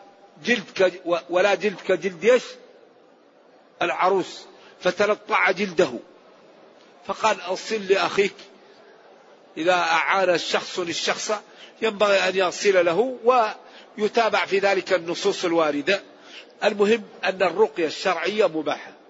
جلدك 0.46 1.02
ولا 1.30 1.56
جلدك 1.56 1.92
جلد 1.92 2.26
إيش؟ 2.26 2.44
العروس. 3.82 4.46
فتلطع 4.80 5.52
جلده. 5.52 5.94
فقال 7.08 7.42
أصل 7.42 7.82
لأخيك. 7.90 8.36
إذا 9.58 9.74
أعان 9.74 10.30
الشخص 10.30 10.80
للشخص 10.80 11.32
ينبغي 11.82 12.18
أن 12.18 12.36
يصل 12.36 12.86
له 12.86 13.18
ويتابع 13.98 14.46
في 14.46 14.60
ذلك 14.60 14.94
النصوص 14.94 15.46
الواردة. 15.46 16.04
المهم 16.64 17.04
أن 17.24 17.44
الرقية 17.44 17.86
الشرعية 17.86 18.46
مباحة. 18.48 19.01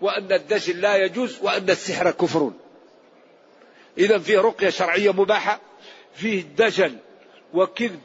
وأن 0.00 0.32
الدجل 0.32 0.80
لا 0.80 0.96
يجوز 0.96 1.38
وأن 1.42 1.70
السحر 1.70 2.10
كفر. 2.10 2.52
إذا 3.98 4.18
فيه 4.18 4.38
رقية 4.38 4.70
شرعية 4.70 5.12
مباحة 5.12 5.60
فيه 6.14 6.42
دجل 6.42 6.98
وكذب 7.54 8.00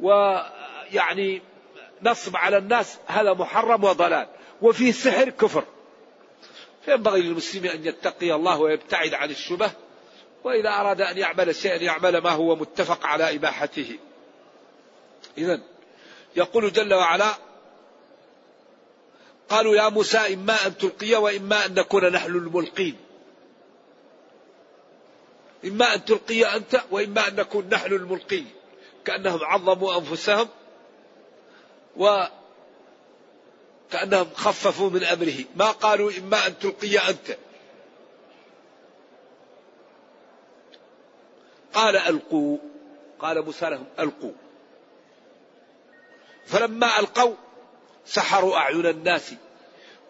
ويعني 0.00 1.42
نصب 2.02 2.36
على 2.36 2.56
الناس 2.56 2.98
هذا 3.06 3.32
محرم 3.32 3.84
وضلال. 3.84 4.26
وفيه 4.62 4.92
سحر 4.92 5.30
كفر. 5.30 5.64
فينبغي 6.84 7.22
للمسلم 7.22 7.66
أن 7.66 7.86
يتقي 7.86 8.34
الله 8.34 8.58
ويبتعد 8.60 9.14
عن 9.14 9.30
الشبه 9.30 9.70
وإذا 10.44 10.70
أراد 10.70 11.00
أن 11.00 11.18
يعمل 11.18 11.54
شيئا 11.54 11.76
يعمل 11.76 12.18
ما 12.18 12.30
هو 12.30 12.56
متفق 12.56 13.06
على 13.06 13.34
إباحته. 13.34 13.98
إذا 15.38 15.60
يقول 16.36 16.72
جل 16.72 16.94
وعلا 16.94 17.34
قالوا 19.48 19.76
يا 19.76 19.88
موسى 19.88 20.34
إما 20.34 20.66
أن 20.66 20.78
تلقي 20.78 21.14
وإما 21.14 21.66
أن 21.66 21.74
نكون 21.74 22.12
نحن 22.12 22.30
الملقين. 22.30 22.96
إما 25.64 25.94
أن 25.94 26.04
تلقي 26.04 26.56
أنت 26.56 26.82
وإما 26.90 27.28
أن 27.28 27.36
نكون 27.36 27.68
نحن 27.68 27.92
الملقين. 27.92 28.50
كأنهم 29.04 29.44
عظموا 29.44 29.98
أنفسهم 29.98 30.48
و 31.96 32.24
كأنهم 33.90 34.26
خففوا 34.34 34.90
من 34.90 35.04
أمره. 35.04 35.44
ما 35.56 35.70
قالوا 35.70 36.12
إما 36.18 36.46
أن 36.46 36.58
تلقي 36.58 36.98
أنت. 36.98 37.36
قال 41.74 41.96
ألقوا. 41.96 42.58
قال 43.18 43.44
موسى 43.44 43.70
لهم 43.70 43.86
ألقوا. 43.98 44.32
فلما 46.46 46.98
ألقوا 46.98 47.34
سحروا 48.08 48.56
أعين 48.56 48.86
الناس 48.86 49.34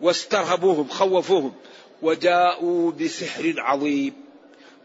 واسترهبوهم 0.00 0.88
خوفوهم 0.88 1.54
وجاءوا 2.02 2.92
بسحر 2.92 3.54
عظيم. 3.58 4.14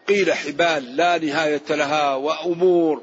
قيل 0.08 0.34
حبال 0.34 0.96
لا 0.96 1.18
نهاية 1.18 1.62
لها 1.70 2.16
وأمور 2.16 3.02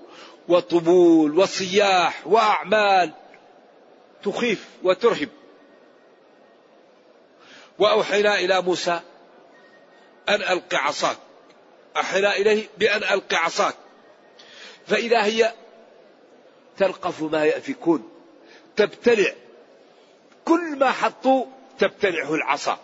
وطبول 0.48 1.38
وصياح 1.38 2.26
وأعمال 2.26 3.12
تخيف 4.22 4.68
وترهب. 4.82 5.28
وأوحينا 7.78 8.38
إلى 8.38 8.62
موسى 8.62 9.00
أن 10.28 10.42
ألق 10.42 10.74
عصاك. 10.74 11.16
أوحينا 11.96 12.36
إليه 12.36 12.68
بأن 12.78 13.02
ألق 13.02 13.34
عصاك. 13.34 13.74
فإذا 14.86 15.24
هي 15.24 15.52
تلقف 16.78 17.22
ما 17.22 17.44
يأفكون 17.44 18.10
تبتلع 18.76 19.32
كل 20.44 20.78
ما 20.78 20.90
حطوا 20.90 21.46
تبتلعه 21.78 22.34
العصا. 22.34 22.78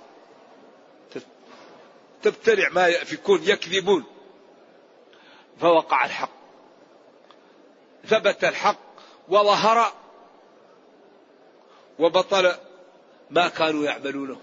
تبتلع 2.22 2.68
ما 2.68 2.88
يأفكون 2.88 3.42
يكذبون. 3.42 4.04
فوقع 5.60 6.04
الحق. 6.04 6.30
ثبت 8.06 8.44
الحق 8.44 8.78
وظهر 9.28 9.92
وبطل 11.98 12.54
ما 13.30 13.48
كانوا 13.48 13.84
يعملونه. 13.84 14.40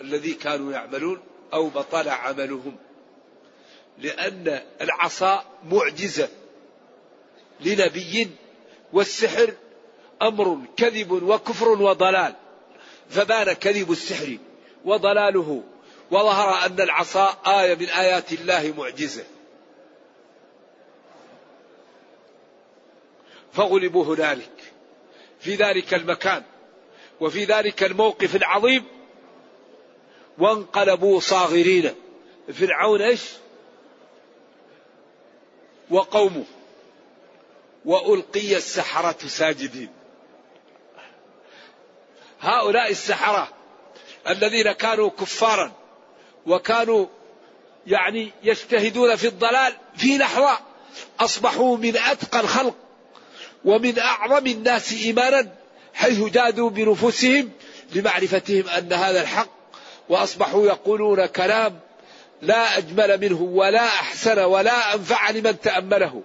الذي 0.00 0.34
كانوا 0.34 0.72
يعملون 0.72 1.20
أو 1.52 1.68
بطل 1.68 2.08
عملهم. 2.08 2.76
لأن 3.98 4.62
العصا 4.80 5.44
معجزة 5.64 6.28
لنبي 7.60 8.30
والسحر 8.92 9.54
أمر 10.22 10.58
كذب 10.76 11.10
وكفر 11.12 11.68
وضلال. 11.68 12.34
فبان 13.10 13.52
كذب 13.52 13.92
السحر 13.92 14.38
وضلاله. 14.84 15.62
وظهر 16.10 16.66
أن 16.66 16.80
العصا 16.80 17.36
آية 17.46 17.74
من 17.74 17.88
آيات 17.88 18.32
الله 18.32 18.74
معجزة. 18.78 19.24
فغلبوا 23.52 24.04
هنالك. 24.04 24.72
في 25.40 25.54
ذلك 25.54 25.94
المكان. 25.94 26.42
وفي 27.20 27.44
ذلك 27.44 27.82
الموقف 27.82 28.36
العظيم. 28.36 28.84
وانقلبوا 30.38 31.20
صاغرين. 31.20 31.94
فرعون 32.52 33.02
إيش؟ 33.02 33.22
وقومه. 35.90 36.44
وألقي 37.84 38.56
السحرة 38.56 39.26
ساجدين. 39.26 39.95
هؤلاء 42.46 42.90
السحرة 42.90 43.48
الذين 44.28 44.72
كانوا 44.72 45.10
كفارا 45.10 45.72
وكانوا 46.46 47.06
يعني 47.86 48.32
يجتهدون 48.42 49.16
في 49.16 49.26
الضلال 49.26 49.72
في 49.96 50.18
لحظه 50.18 50.58
أصبحوا 51.20 51.76
من 51.76 51.96
أتقى 51.96 52.40
الخلق 52.40 52.74
ومن 53.64 53.98
أعظم 53.98 54.46
الناس 54.46 54.92
ايمانا 54.92 55.52
حيث 55.94 56.20
جادوا 56.20 56.70
بنفوسهم 56.70 57.50
لمعرفتهم 57.94 58.68
أن 58.68 58.92
هذا 58.92 59.22
الحق 59.22 59.48
وأصبحوا 60.08 60.66
يقولون 60.66 61.26
كلام 61.26 61.80
لا 62.42 62.78
أجمل 62.78 63.20
منه 63.20 63.42
ولا 63.42 63.84
أحسن 63.84 64.38
ولا 64.38 64.94
أنفع 64.94 65.30
لمن 65.30 65.60
تأمله. 65.60 66.22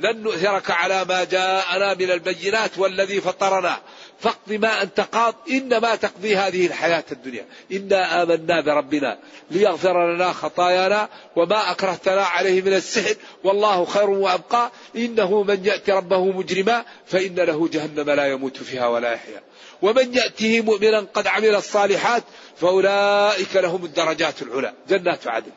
لن 0.00 0.22
نؤثرك 0.22 0.70
على 0.70 1.04
ما 1.04 1.24
جاءنا 1.24 1.94
من 1.94 2.10
البينات 2.10 2.78
والذي 2.78 3.20
فطرنا. 3.20 3.80
فاقض 4.20 4.52
ما 4.52 4.82
أنت 4.82 5.00
قاض 5.00 5.34
إنما 5.50 5.94
تقضي 5.94 6.36
هذه 6.36 6.66
الحياة 6.66 7.04
الدنيا. 7.12 7.46
إنا 7.72 8.22
آمنا 8.22 8.60
بربنا 8.60 9.18
ليغفر 9.50 10.14
لنا 10.14 10.32
خطايانا 10.32 11.08
وما 11.36 11.70
أكرهتنا 11.70 12.22
عليه 12.22 12.62
من 12.62 12.74
السحر 12.74 13.14
والله 13.44 13.84
خير 13.84 14.10
وأبقى. 14.10 14.70
إنه 14.96 15.42
من 15.42 15.66
ياتي 15.66 15.92
ربه 15.92 16.24
مجرما 16.24 16.84
فإن 17.06 17.34
له 17.34 17.68
جهنم 17.68 18.10
لا 18.10 18.26
يموت 18.26 18.56
فيها 18.56 18.86
ولا 18.86 19.12
يحيا. 19.12 19.42
ومن 19.82 20.14
يأته 20.14 20.60
مؤمنا 20.60 21.06
قد 21.14 21.26
عمل 21.26 21.54
الصالحات 21.54 22.22
فأولئك 22.56 23.56
لهم 23.56 23.84
الدرجات 23.84 24.42
العلى. 24.42 24.72
جنات 24.88 25.26
عدن. 25.26 25.52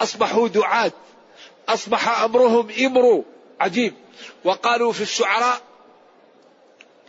أصبحوا 0.00 0.48
دعاة. 0.48 0.92
أصبح 1.68 2.22
أمرهم 2.22 2.68
أمر 2.80 3.24
عجيب. 3.60 3.94
وقالوا 4.44 4.92
في 4.92 5.00
الشعراء 5.00 5.71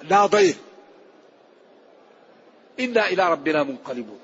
لا 0.10 0.26
ضير. 0.26 0.56
إنا 2.80 3.08
إلى 3.08 3.32
ربنا 3.32 3.64
منقلبون. 3.64 4.20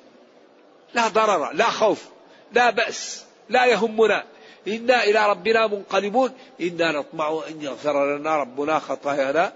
لا 0.94 1.08
ضرر 1.08 1.52
لا 1.54 1.70
خوف 1.70 2.06
لا 2.54 2.70
بأس 2.70 3.26
لا 3.50 3.66
يهمنا. 3.66 4.24
إنا 4.68 5.04
إلى 5.04 5.30
ربنا 5.30 5.68
منقلبون. 5.68 6.32
إنا 6.62 6.92
نطمع 6.92 7.42
أن 7.48 7.62
يغفر 7.62 8.18
لنا 8.18 8.38
ربنا 8.38 8.80
خطايانا. 8.80 9.54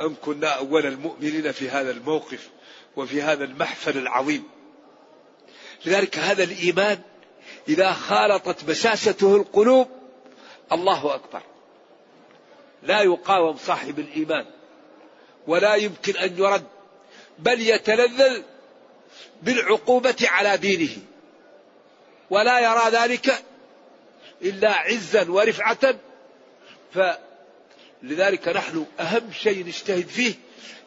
أن 0.00 0.14
كنا 0.14 0.48
أول 0.48 0.86
المؤمنين 0.86 1.52
في 1.52 1.70
هذا 1.70 1.90
الموقف 1.90 2.48
وفي 2.96 3.22
هذا 3.22 3.44
المحفل 3.44 3.98
العظيم. 3.98 4.44
لذلك 5.86 6.18
هذا 6.18 6.44
الإيمان 6.44 6.98
إذا 7.68 7.92
خالطت 7.92 8.64
بشاشته 8.64 9.36
القلوب 9.36 9.88
الله 10.72 11.14
أكبر. 11.14 11.42
لا 12.82 13.02
يقاوم 13.02 13.56
صاحب 13.56 13.98
الإيمان. 13.98 14.46
ولا 15.48 15.74
يمكن 15.74 16.16
أن 16.16 16.38
يرد 16.38 16.64
بل 17.38 17.60
يتلذذ 17.60 18.42
بالعقوبة 19.42 20.16
على 20.22 20.56
دينه. 20.56 20.96
ولا 22.30 22.60
يرى 22.60 22.90
ذلك 22.90 23.44
إلا 24.42 24.72
عزا 24.72 25.30
ورفعة. 25.30 25.94
فلذلك 26.94 28.48
نحن 28.48 28.86
أهم 29.00 29.32
شيء 29.32 29.66
نجتهد 29.66 30.06
فيه 30.08 30.34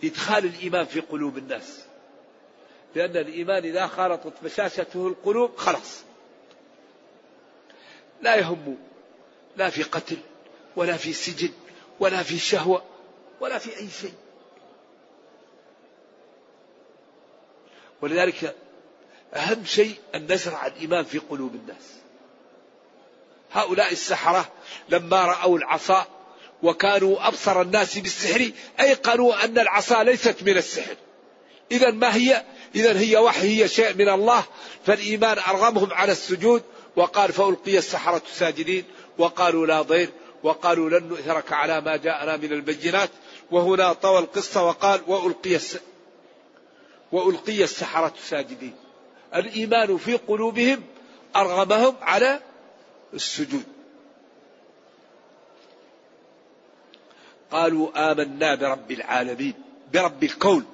إدخال 0.04 0.46
الإيمان 0.46 0.86
في 0.86 1.00
قلوب 1.00 1.38
الناس. 1.38 1.80
لأن 2.96 3.18
الإيمان 3.18 3.64
إذا 3.64 3.88
خالطت 3.88 4.34
بشاشته 4.44 5.08
القلوب 5.08 5.58
خلاص. 5.58 6.02
لا 8.22 8.36
يهم 8.36 8.78
لا 9.58 9.70
في 9.70 9.84
قتل 9.84 10.18
ولا 10.76 10.98
في 10.98 11.14
سجن 11.14 11.50
ولا 12.00 12.24
في 12.24 12.40
شهوة 12.40 12.84
ولا 13.40 13.58
في 13.58 13.78
أي 13.78 13.90
شيء. 14.02 14.14
ولذلك 18.02 18.56
أهم 19.34 19.66
شيء 19.66 19.96
أن 20.16 20.28
نزرع 20.32 20.68
الإيمان 20.68 21.04
في 21.04 21.18
قلوب 21.18 21.56
الناس. 21.56 22.02
هؤلاء 23.52 23.92
السحرة 23.92 24.52
لما 24.90 25.26
رأوا 25.26 25.58
العصا 25.58 26.08
وكانوا 26.64 27.28
أبصر 27.28 27.62
الناس 27.62 27.98
بالسحر 27.98 28.52
أيقنوا 28.80 29.46
أن 29.46 29.60
العصا 29.60 30.04
ليست 30.04 30.44
من 30.44 30.58
السحر. 30.58 30.96
إذا 31.72 31.92
ما 31.92 32.16
هي؟ 32.16 32.44
إذا 32.76 33.00
هي 33.00 33.18
وحي 33.18 33.64
هي 33.64 33.68
شيء 33.68 33.94
من 33.94 34.10
الله. 34.10 34.44
فالإيمان 34.86 35.38
أرغمهم 35.40 35.94
على 35.94 36.12
السجود. 36.12 36.64
وقال 36.96 37.34
فألقي 37.34 37.78
السحرة 37.78 38.22
ساجدين. 38.34 38.84
وقالوا 39.18 39.68
لا 39.68 39.82
ضير. 39.82 40.10
وقالوا 40.44 40.90
لن 40.90 41.08
نؤثرك 41.08 41.54
على 41.54 41.82
ما 41.82 41.96
جاءنا 41.98 42.38
من 42.38 42.54
البينات. 42.54 43.10
وهنا 43.52 43.94
طوى 43.94 44.20
القصة 44.20 44.64
وقال 44.64 45.02
وألقي 45.08 45.56
وألقي 47.12 47.64
السحرة 47.64 48.14
ساجدين 48.24 48.76
الإيمان 49.36 49.98
في 49.98 50.16
قلوبهم 50.16 50.84
أرغمهم 51.36 51.96
على 52.02 52.40
السجود. 53.14 53.64
قالوا 57.52 58.12
آمنا 58.12 58.56
برب 58.56 58.92
العالمين 58.92 59.54
برب 59.94 60.24
الكون. 60.24 60.66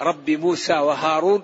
رب 0.00 0.30
موسى 0.30 0.72
وهارون 0.72 1.42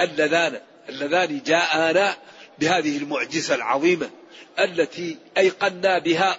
اللذان 0.00 0.60
اللذان 0.88 1.42
جاءنا 1.42 2.16
بهذه 2.58 2.96
المعجزة 2.96 3.54
العظيمة 3.54 4.10
التي 4.58 5.18
أيقنا 5.36 5.98
بها 5.98 6.38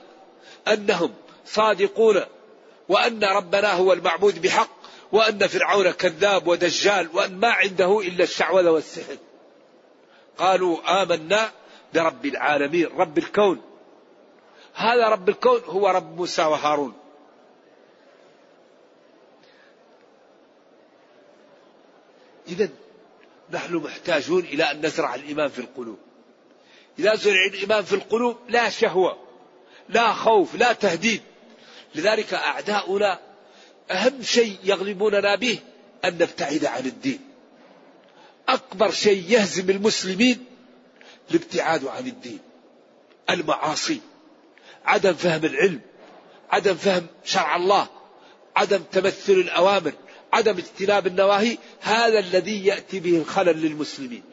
أنهم 0.68 1.14
صادقون 1.46 2.22
وأن 2.90 3.24
ربنا 3.24 3.74
هو 3.74 3.94
المعبود 3.94 4.42
بحق. 4.42 4.77
وأن 5.12 5.48
فرعون 5.48 5.92
كذاب 5.92 6.48
ودجال 6.48 7.10
وأن 7.14 7.40
ما 7.40 7.48
عنده 7.48 8.00
إلا 8.00 8.24
الشعوذة 8.24 8.72
والسحر. 8.72 9.18
قالوا 10.38 11.04
آمنا 11.04 11.52
برب 11.94 12.26
العالمين 12.26 12.88
رب 12.98 13.18
الكون. 13.18 13.62
هذا 14.74 15.10
رب 15.10 15.30
الكون 15.30 15.62
هو 15.66 15.88
رب 15.88 16.16
موسى 16.16 16.42
وهارون. 16.42 16.94
إذا 22.48 22.70
نحن 23.52 23.76
محتاجون 23.76 24.44
إلى 24.44 24.72
أن 24.72 24.86
نزرع 24.86 25.16
الإيمان 25.16 25.48
في 25.48 25.60
القلوب. 25.60 25.98
إذا 27.00 27.16
زرع 27.16 27.46
الإيمان 27.46 27.84
في 27.84 27.96
القلوب 27.96 28.38
لا 28.50 28.70
شهوة 28.70 29.18
لا 29.90 30.14
خوف 30.14 30.56
لا 30.56 30.74
تهديد. 30.74 31.22
لذلك 31.96 32.34
أعداؤنا 32.34 33.27
أهم 33.92 34.24
شيء 34.24 34.58
يغلبوننا 34.64 35.36
به 35.36 35.60
أن 36.06 36.14
نبتعد 36.14 36.66
عن 36.66 36.86
الدين. 36.86 37.20
أكبر 38.50 38.92
شيء 38.92 39.24
يهزم 39.30 39.70
المسلمين 39.70 40.46
الابتعاد 41.32 41.86
عن 41.86 42.08
الدين. 42.08 42.40
المعاصي. 43.30 44.00
عدم 44.86 45.14
فهم 45.14 45.46
العلم. 45.46 45.82
عدم 46.50 46.76
فهم 46.76 47.08
شرع 47.26 47.56
الله. 47.56 47.88
عدم 48.56 48.84
تمثل 48.92 49.34
الأوامر. 49.34 49.94
عدم 50.34 50.58
اجتناب 50.58 51.08
النواهي. 51.08 51.58
هذا 51.82 52.20
الذي 52.20 52.66
يأتي 52.66 53.00
به 53.00 53.18
الخلل 53.18 53.62
للمسلمين. 53.62 54.24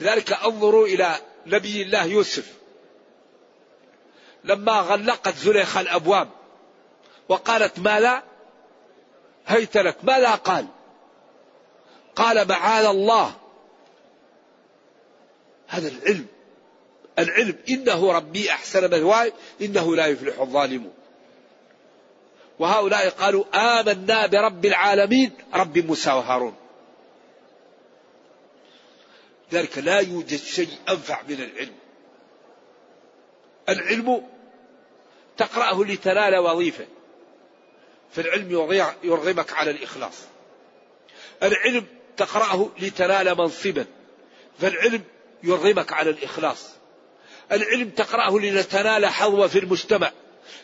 لذلك 0.00 0.32
انظروا 0.32 0.86
إلى 0.86 1.16
نبي 1.46 1.82
الله 1.82 2.04
يوسف. 2.04 2.52
لما 4.44 4.72
غلقت 4.72 5.36
زليخة 5.36 5.80
الأبواب. 5.80 6.37
وقالت 7.28 7.78
ما 7.78 8.00
لا 8.00 8.22
هيت 9.46 9.76
لك 9.76 10.04
ما 10.04 10.18
لا 10.18 10.34
قال؟ 10.34 10.66
قال 12.16 12.48
معاذ 12.48 12.84
الله. 12.84 13.34
هذا 15.68 15.88
العلم. 15.88 16.26
العلم. 17.18 17.56
إنه 17.68 18.12
ربي 18.12 18.50
أحسن 18.50 18.84
مثواي 18.84 19.32
إنه 19.60 19.96
لا 19.96 20.06
يفلح 20.06 20.40
الظالمون 20.40 20.94
وهؤلاء 22.58 23.08
قالوا 23.08 23.44
آمنا 23.54 24.26
برب 24.26 24.64
العالمين. 24.64 25.32
رب 25.54 25.78
موسى 25.78 26.10
وهارون. 26.10 26.54
ذلك 29.52 29.78
لا 29.78 30.00
يوجد 30.00 30.38
شيء 30.38 30.68
أنفع 30.88 31.22
من 31.28 31.34
العلم. 31.34 31.74
العلم 33.68 34.26
تقرأه 35.36 35.84
لتنال 35.84 36.36
وظيفة. 36.36 36.86
فالعلم 38.12 38.52
يرغمك 39.02 39.52
على 39.52 39.70
الإخلاص. 39.70 40.14
العلم 41.42 41.86
تقرأه 42.16 42.70
لتنال 42.78 43.38
منصبا 43.38 43.86
فالعلم 44.60 45.02
يرغمك 45.42 45.92
على 45.92 46.10
الإخلاص. 46.10 46.68
العلم 47.52 47.90
تقرأه 47.90 48.38
لتنال 48.38 49.06
حظوة 49.06 49.46
في 49.46 49.58
المجتمع 49.58 50.12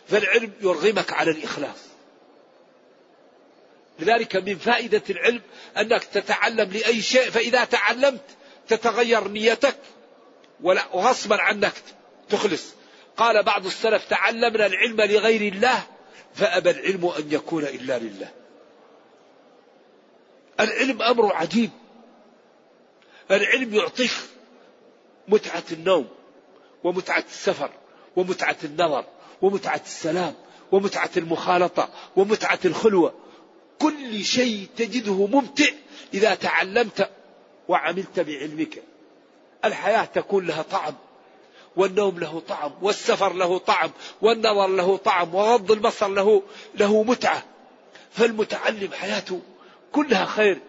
فالعلم 0.08 0.52
يرغمك 0.60 1.12
على 1.12 1.30
الإخلاص. 1.30 1.78
لذلك 3.98 4.36
من 4.36 4.56
فائدة 4.56 5.02
العلم 5.10 5.40
أنك 5.78 6.04
تتعلم 6.04 6.70
لأي 6.70 7.02
شيء 7.02 7.30
فإذا 7.30 7.64
تعلمت 7.64 8.24
تتغير 8.68 9.28
نيتك 9.28 9.76
وغصبا 10.62 11.42
عنك 11.42 11.72
تخلص. 12.30 12.74
قال 13.16 13.42
بعض 13.42 13.66
السلف 13.66 14.04
تعلمنا 14.04 14.66
العلم 14.66 15.00
لغير 15.00 15.52
الله 15.52 15.82
فأبى 16.34 16.70
العلم 16.70 17.06
أن 17.06 17.32
يكون 17.32 17.64
إلا 17.64 17.98
لله. 17.98 18.30
العلم 20.60 21.02
أمر 21.02 21.34
عجيب. 21.34 21.70
العلم 23.30 23.74
يعطيك 23.74 24.10
متعة 25.28 25.62
النوم 25.72 26.08
ومتعة 26.84 27.24
السفر 27.28 27.70
ومتعة 28.16 28.56
النظر 28.64 29.04
ومتعة 29.42 29.80
السلام 29.84 30.34
ومتعة 30.72 31.10
المخالطة 31.16 31.88
ومتعة 32.16 32.58
الخلوة. 32.64 33.14
كل 33.78 34.24
شيء 34.24 34.68
تجده 34.76 35.26
ممتع 35.26 35.70
إذا 36.14 36.34
تعلمت 36.34 37.10
وعملت 37.68 38.20
بعلمك. 38.20 38.82
الحياة 39.64 40.04
تكون 40.04 40.46
لها 40.46 40.62
طعم. 40.62 40.94
والنوم 41.76 42.18
له 42.18 42.42
طعم 42.48 42.72
والسفر 42.82 43.32
له 43.32 43.58
طعم 43.58 43.90
والنظر 44.22 44.66
له 44.66 44.96
طعم 44.96 45.34
وغض 45.34 45.72
البصر 45.72 46.08
له 46.08 46.42
له 46.74 47.02
متعة. 47.02 47.42
فالمتعلم 48.10 48.92
حياته 48.92 49.40
كلها 49.92 50.24
خير 50.24 50.60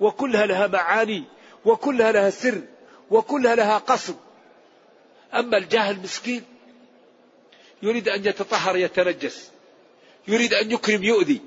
وكلها 0.00 0.46
لها 0.46 0.66
معاني 0.66 1.24
وكلها 1.64 2.12
لها 2.12 2.30
سر 2.30 2.62
وكلها 3.10 3.54
لها 3.54 3.78
قصد. 3.78 4.16
أما 5.34 5.56
الجاهل 5.56 5.94
المسكين 5.94 6.44
يريد 7.82 8.08
أن 8.08 8.26
يتطهر 8.26 8.76
يتنجس 8.76 9.50
يريد 10.28 10.54
أن 10.54 10.70
يكرم 10.70 11.02
يؤذي 11.02 11.40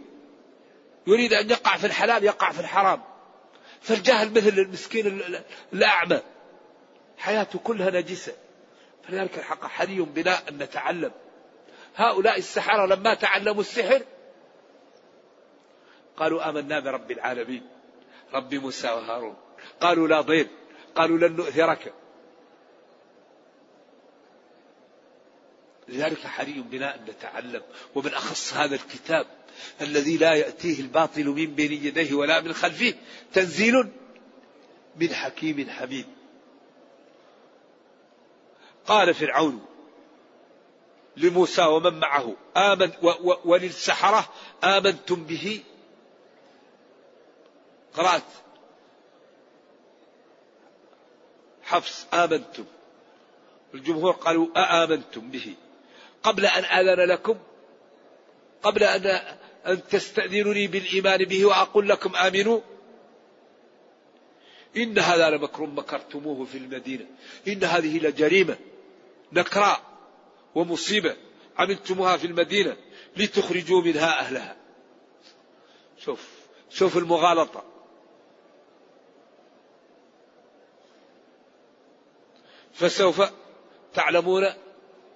يريد 1.08 1.34
أن 1.34 1.50
يقع 1.50 1.78
في 1.78 1.88
الحلال 1.88 2.24
يقع 2.24 2.52
في 2.52 2.60
الحرام. 2.60 3.02
فالجاهل 3.82 4.32
مثل 4.32 4.60
المسكين 4.60 5.22
الأعمى. 5.74 6.22
حياته 7.18 7.60
كلها 7.60 7.90
نجسة. 7.90 8.34
فلذلك 9.08 9.38
الحق 9.38 9.66
حري 9.66 10.02
بنا 10.02 10.50
أن 10.50 10.58
نتعلم. 10.58 11.12
هؤلاء 11.96 12.38
السحرة 12.38 12.86
لما 12.86 13.14
تعلموا 13.14 13.62
السحر 13.62 14.02
قالوا 16.18 16.50
آمنا 16.50 16.80
برب 16.80 17.12
العالمين. 17.12 17.68
رب 18.34 18.54
موسى 18.56 18.88
وهارون. 18.88 19.36
قالوا 19.82 20.08
لا 20.08 20.22
ضير. 20.22 20.48
قالوا 20.96 21.18
لن 21.18 21.36
نؤثرك. 21.36 21.94
لذلك 25.88 26.28
حري 26.28 26.64
بنا 26.72 26.96
أن 26.96 27.06
نتعلم. 27.06 27.62
ومن 27.96 28.14
أخص 28.14 28.54
هذا 28.54 28.76
الكتاب 28.76 29.28
الذي 29.82 30.18
لا 30.18 30.34
يأتيه 30.34 30.80
الباطل 30.80 31.26
من 31.26 31.56
بين 31.56 31.72
يديه 31.72 32.14
ولا 32.14 32.42
من 32.42 32.54
خلفه 32.54 32.94
تنزيل 33.34 33.92
من 34.96 35.14
حكيم 35.14 35.70
حميد. 35.70 36.15
قال 38.88 39.14
فرعون 39.14 39.66
لموسى 41.18 41.62
ومن 41.62 42.00
معه 42.00 42.36
آمن 42.58 42.92
وللسحرة 43.46 44.30
آمنتم 44.64 45.24
به؟ 45.24 45.64
قرأت. 47.94 48.24
حفص 51.64 52.08
آمنتم. 52.14 52.66
الجمهور 53.74 54.12
قالوا 54.12 54.48
أآمنتم 54.56 55.32
به. 55.32 55.56
قبل 56.24 56.46
أن 56.46 56.64
آذن 56.64 57.00
لكم 57.00 57.38
قبل 58.64 58.84
أن 58.84 59.38
أن 59.66 59.88
تستأذنوني 59.88 60.68
بالإيمان 60.68 61.26
به 61.26 61.46
وأقول 61.46 61.90
لكم 61.90 62.16
آمنوا. 62.16 62.60
إن 64.78 65.00
هذا 65.00 65.30
لمكر 65.30 65.66
مكرتموه 65.66 66.46
في 66.46 66.58
المدينة. 66.58 67.06
إن 67.48 67.64
هذه 67.64 68.00
لجريمة. 68.00 68.58
نكراء 69.36 69.82
ومصيبة 70.56 71.16
عملتموها 71.58 72.18
في 72.18 72.28
المدينة 72.28 72.78
لتخرجوا 73.18 73.82
منها 73.82 74.20
أهلها. 74.20 74.56
شوف 75.98 76.30
شوف 76.70 76.98
المغالطة. 76.98 77.64
فسوف 82.74 83.22
تعلمون 83.94 84.44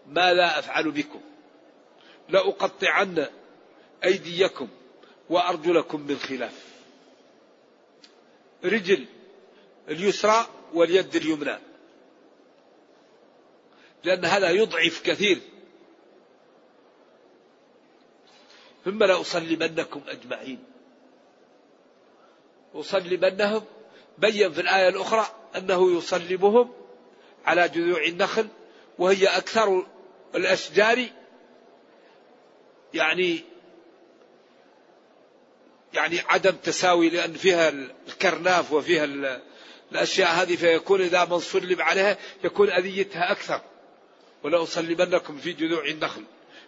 ماذا 0.08 0.60
أفعل 0.60 0.92
بكم. 0.92 1.22
لأقطعن 2.30 3.28
أيديكم 4.04 4.68
وأرجلكم 5.30 6.02
من 6.02 6.18
خلاف. 6.18 6.66
رجل 8.64 9.06
اليسرى 9.90 10.46
واليد 10.74 11.16
اليمنى. 11.16 11.69
لأن 14.04 14.26
هذا 14.26 14.50
يضعف 14.50 15.02
كثير. 15.06 15.40
ثم 18.86 19.04
لأصلبنكم 19.04 20.02
أجمعين. 20.08 20.64
أصلبنهم 22.76 23.64
بين 24.18 24.52
في 24.52 24.62
الآية 24.62 24.90
الأخرى 24.90 25.26
أنه 25.56 25.98
يصلبهم 25.98 26.72
على 27.46 27.70
جذوع 27.70 28.04
النخل 28.04 28.48
وهي 28.98 29.28
أكثر 29.28 29.86
الأشجار 30.36 31.06
يعني 32.94 33.44
يعني 35.94 36.20
عدم 36.20 36.52
تساوي 36.52 37.10
لأن 37.10 37.34
فيها 37.34 37.70
الكرناف 38.08 38.74
وفيها 38.74 39.08
الأشياء 39.92 40.30
هذه 40.30 40.56
فيكون 40.56 41.02
إذا 41.02 41.26
من 41.26 41.40
صلب 41.40 41.82
عليها 41.82 42.18
يكون 42.44 42.70
أذيتها 42.70 43.32
أكثر. 43.32 43.62
ولأصلبنكم 44.44 45.38
في 45.38 45.54
جذوع 45.54 45.86
النخل. 45.86 46.24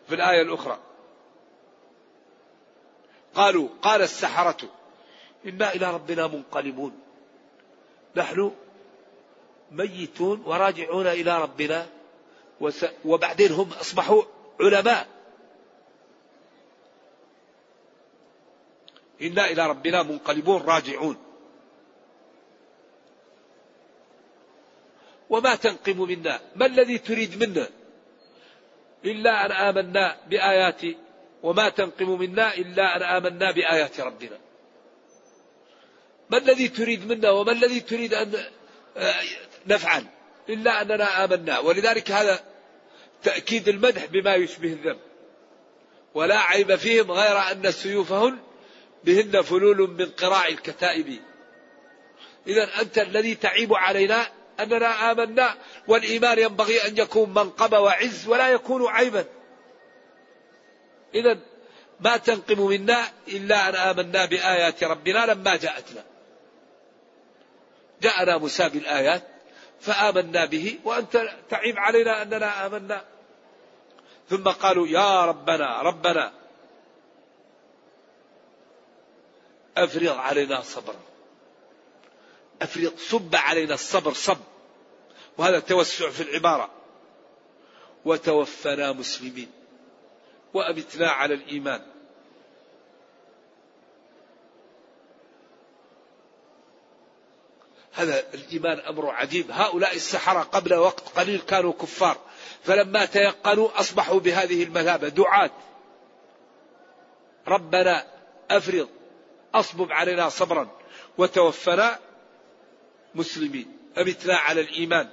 في 0.08 0.16
الآية 0.16 0.42
الأخرى. 0.42 0.80
قالوا 3.36 3.70
قال 3.82 4.02
السحرة 4.02 4.70
إنا 5.46 5.74
إلى 5.74 5.94
ربنا 5.94 6.28
منقلبون. 6.28 7.00
نحن 8.16 8.52
ميتون 9.72 10.42
وراجعون 10.46 11.08
إلى 11.08 11.42
ربنا 11.42 11.88
وبعدين 13.06 13.52
هم 13.52 13.74
أصبحوا 13.74 14.24
علماء. 14.60 15.08
إنا 19.22 19.46
إلى 19.46 19.68
ربنا 19.68 20.04
منقلبون 20.04 20.62
راجعون. 20.62 21.31
وما 25.32 25.56
تنقم 25.56 26.02
منا. 26.02 26.39
ما 26.56 26.65
الذي 26.65 26.98
تريد 26.98 27.44
منا؟ 27.44 27.67
إلا 29.06 29.46
أن 29.46 29.52
آمنا 29.52 30.17
بآيات 30.28 30.82
وما 31.44 31.70
تنقم 31.70 32.20
منا 32.20 32.54
إلا 32.54 32.96
أن 32.96 33.04
آمنا 33.04 33.52
بآيات 33.52 34.00
ربنا. 34.00 34.38
ما 36.30 36.38
الذي 36.38 36.67
تريد 36.67 37.12
منا 37.12 37.30
وما 37.30 37.52
الذي 37.52 37.80
تريد 37.80 38.13
أن 38.13 38.34
آه، 38.98 39.13
نفعل؟ 39.67 40.06
إلا 40.50 40.82
أننا 40.82 41.24
آمنا. 41.24 41.60
ولذلك 41.60 42.12
هذا 42.12 42.39
تأكيد 43.24 43.67
المدح 43.67 44.06
بما 44.06 44.36
يشبه 44.36 44.74
الذنب. 44.74 45.00
ولا 46.13 46.39
عيب 46.39 46.76
فيهم 46.76 47.12
غير 47.12 47.38
أن 47.52 47.72
سيوفهن 47.72 48.39
بهن 49.04 49.41
فلول 49.41 49.78
من 49.78 50.06
قراع 50.06 50.48
الكتائب. 50.48 51.20
إذا 52.48 52.82
أنت 52.82 53.00
الذي 53.00 53.36
تعيب 53.36 53.74
علينا 53.74 54.41
أننا 54.60 55.12
آمنا 55.12 55.56
والإيمان 55.88 56.40
ينبغي 56.40 56.88
أن 56.88 56.98
يكون 56.98 57.30
منقبة 57.30 57.80
وعز 57.80 58.28
ولا 58.28 58.50
يكون 58.50 58.88
عيبا. 58.88 59.26
إذا 61.16 61.38
ما 62.00 62.18
تنقم 62.18 62.62
منا 62.62 63.12
إلا 63.28 63.70
أن 63.70 63.76
آمنا 63.76 64.26
بآيات 64.26 64.84
ربنا 64.84 65.26
لما 65.26 65.56
جاءتنا. 65.56 66.04
جاءنا 68.02 68.38
موسى 68.38 68.70
بالآيات 68.70 69.24
فآمنا 69.82 70.46
به 70.46 70.80
وأنت 70.84 71.30
تعيب 71.50 71.80
علينا 71.80 72.22
أننا 72.22 72.66
آمنا. 72.66 73.06
ثم 74.30 74.44
قالوا 74.44 74.88
يا 74.88 75.26
ربنا 75.26 75.82
ربنا 75.82 76.32
أفرغ 79.78 80.18
علينا 80.18 80.62
صبرا. 80.62 81.11
أفرغ 82.62 82.91
صب 82.97 83.36
علينا 83.36 83.74
الصبر 83.74 84.13
صب. 84.13 84.38
وهذا 85.38 85.60
توسع 85.60 86.10
في 86.10 86.24
العبارة. 86.24 86.69
وتوفنا 88.06 88.91
مسلمين. 88.91 89.52
وأبتنا 90.54 91.12
على 91.12 91.34
الإيمان. 91.34 91.82
هذا 97.93 98.34
الإيمان 98.34 98.80
أمر 98.80 99.10
عجيب. 99.10 99.52
هؤلاء 99.52 99.95
السحرة 99.95 100.39
قبل 100.39 100.74
وقت 100.74 101.10
قليل 101.19 101.41
كانوا 101.41 101.74
كفار. 101.74 102.17
فلما 102.63 103.06
تيقنوا 103.06 103.80
أصبحوا 103.80 104.19
بهذه 104.19 104.63
المثابة 104.63 105.08
دعاة. 105.08 105.52
ربنا 107.47 108.08
أفرض 108.52 108.89
أصبب 109.56 109.91
علينا 109.91 110.30
صبرا. 110.30 110.69
وتوفنا 111.17 112.00
مسلمين. 113.15 113.78
أمتنا 113.97 114.36
على 114.36 114.62
الإيمان. 114.62 115.10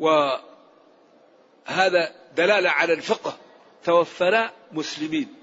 وهذا 0.00 0.42
دلالة 2.36 2.70
على 2.70 2.92
الفقه. 2.92 3.38
توفنا 3.84 4.52
مسلمين. 4.72 5.34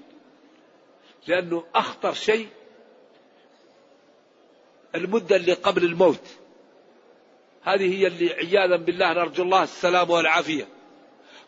لأنه 1.26 1.64
أخطر 1.74 2.14
شيء 2.14 2.48
المدة 4.94 5.36
اللي 5.36 5.52
قبل 5.52 5.84
الموت. 5.84 6.26
هذه 7.62 7.98
هي 7.98 8.06
اللي 8.06 8.32
عياذا 8.32 8.76
بالله 8.76 9.12
نرجو 9.12 9.42
الله 9.42 9.62
السلام 9.62 10.10
والعافية. 10.10 10.68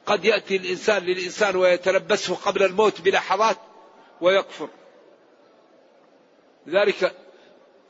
قد 0.07 0.25
يأتي 0.25 0.57
الإنسان 0.57 1.03
للإنسان 1.03 1.57
ويتلبسه 1.57 2.35
قبل 2.35 2.63
الموت 2.63 3.01
بلحظات 3.01 3.59
ويكفر. 4.21 4.69
لذلك 6.67 7.17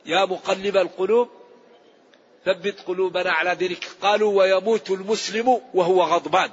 يا 0.05 0.25
مقلب 0.25 0.77
القلوب 0.77 1.29
ثبت 2.45 2.79
قلوبنا 2.87 3.31
على 3.31 3.55
دينك 3.55 3.87
قالوا 4.01 4.33
ويموت 4.33 4.91
المسلم 4.91 5.61
وهو 5.73 6.03
غضبان. 6.03 6.51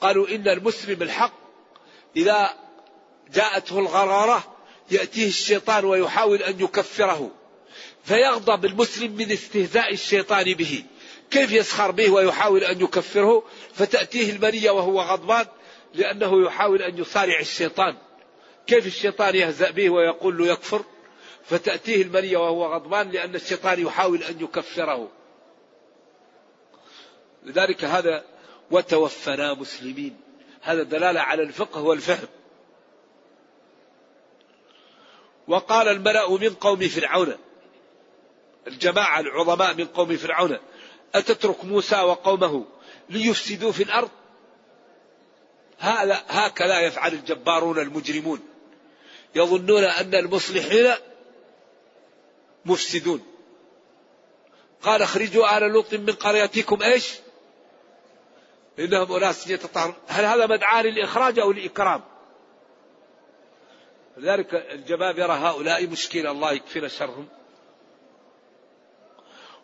قالوا 0.00 0.28
إن 0.28 0.48
المسلم 0.48 1.02
الحق. 1.02 1.32
إذا 2.16 2.54
جاءته 3.34 3.78
الغرارة 3.78 4.56
يأتيه 4.90 5.28
الشيطان 5.28 5.84
ويحاول 5.84 6.42
أن 6.42 6.60
يكفره. 6.60 7.30
فيغضب 8.04 8.64
المسلم 8.64 9.12
من 9.12 9.32
استهزاء 9.32 9.92
الشيطان 9.92 10.54
به. 10.54 10.84
كيف 11.30 11.52
يسخر 11.52 11.90
به 11.90 12.10
ويحاول 12.10 12.64
أن 12.64 12.80
يكفره؟ 12.80 13.42
فتأتيه 13.74 14.30
المنية 14.30 14.70
وهو 14.70 15.00
غضبان 15.00 15.46
لأنه 15.94 16.46
يحاول 16.46 16.82
أن 16.82 16.98
يصارع 16.98 17.40
الشيطان. 17.40 17.96
كيف 18.66 18.86
الشيطان 18.86 19.34
يهزأ 19.34 19.70
به 19.70 19.90
ويقول 19.90 20.38
له 20.38 20.46
يكفر؟ 20.46 20.84
فتأتيه 21.46 22.02
المنية 22.02 22.36
وهو 22.36 22.74
غضبان 22.74 23.10
لأن 23.10 23.34
الشيطان 23.34 23.86
يحاول 23.86 24.22
أن 24.22 24.40
يكفره. 24.40 25.10
لذلك 27.42 27.84
هذا 27.84 28.24
وتوفنا 28.70 29.54
مسلمين. 29.54 30.20
هذا 30.62 30.82
دلالة 30.82 31.20
على 31.20 31.42
الفقه 31.42 31.82
والفهم. 31.82 32.28
وقال 35.48 35.88
الملأ 35.88 36.30
من 36.30 36.54
قوم 36.54 36.88
فرعون 36.88 37.36
الجماعة 38.66 39.20
العظماء 39.20 39.74
من 39.74 39.84
قوم 39.84 40.16
فرعون 40.16 40.58
أتترك 41.14 41.64
موسى 41.64 42.00
وقومه 42.00 42.64
ليفسدوا 43.10 43.72
في 43.72 43.82
الأرض؟ 43.82 44.10
هكذا 45.80 46.80
يفعل 46.80 47.12
الجبارون 47.12 47.78
المجرمون. 47.78 48.40
يظنون 49.34 49.84
أن 49.84 50.14
المصلحين 50.14 50.94
مفسدون. 52.66 53.22
قال 54.82 55.02
اخرجوا 55.02 55.58
آل 55.58 55.62
لوط 55.62 55.94
من 55.94 56.12
قريتكم 56.12 56.82
إيش؟ 56.82 57.14
إنهم 58.78 59.12
أناس 59.12 59.46
يتطهرون. 59.46 59.94
هل 60.06 60.24
هذا 60.24 60.46
مدعاة 60.46 60.82
للإخراج 60.82 61.38
أو 61.38 61.50
الإكرام؟ 61.50 62.02
لذلك 64.16 64.54
الجبابرة 64.54 65.32
هؤلاء 65.32 65.86
مشكلة 65.86 66.30
الله 66.30 66.52
يكفينا 66.52 66.88
شرهم. 66.88 67.28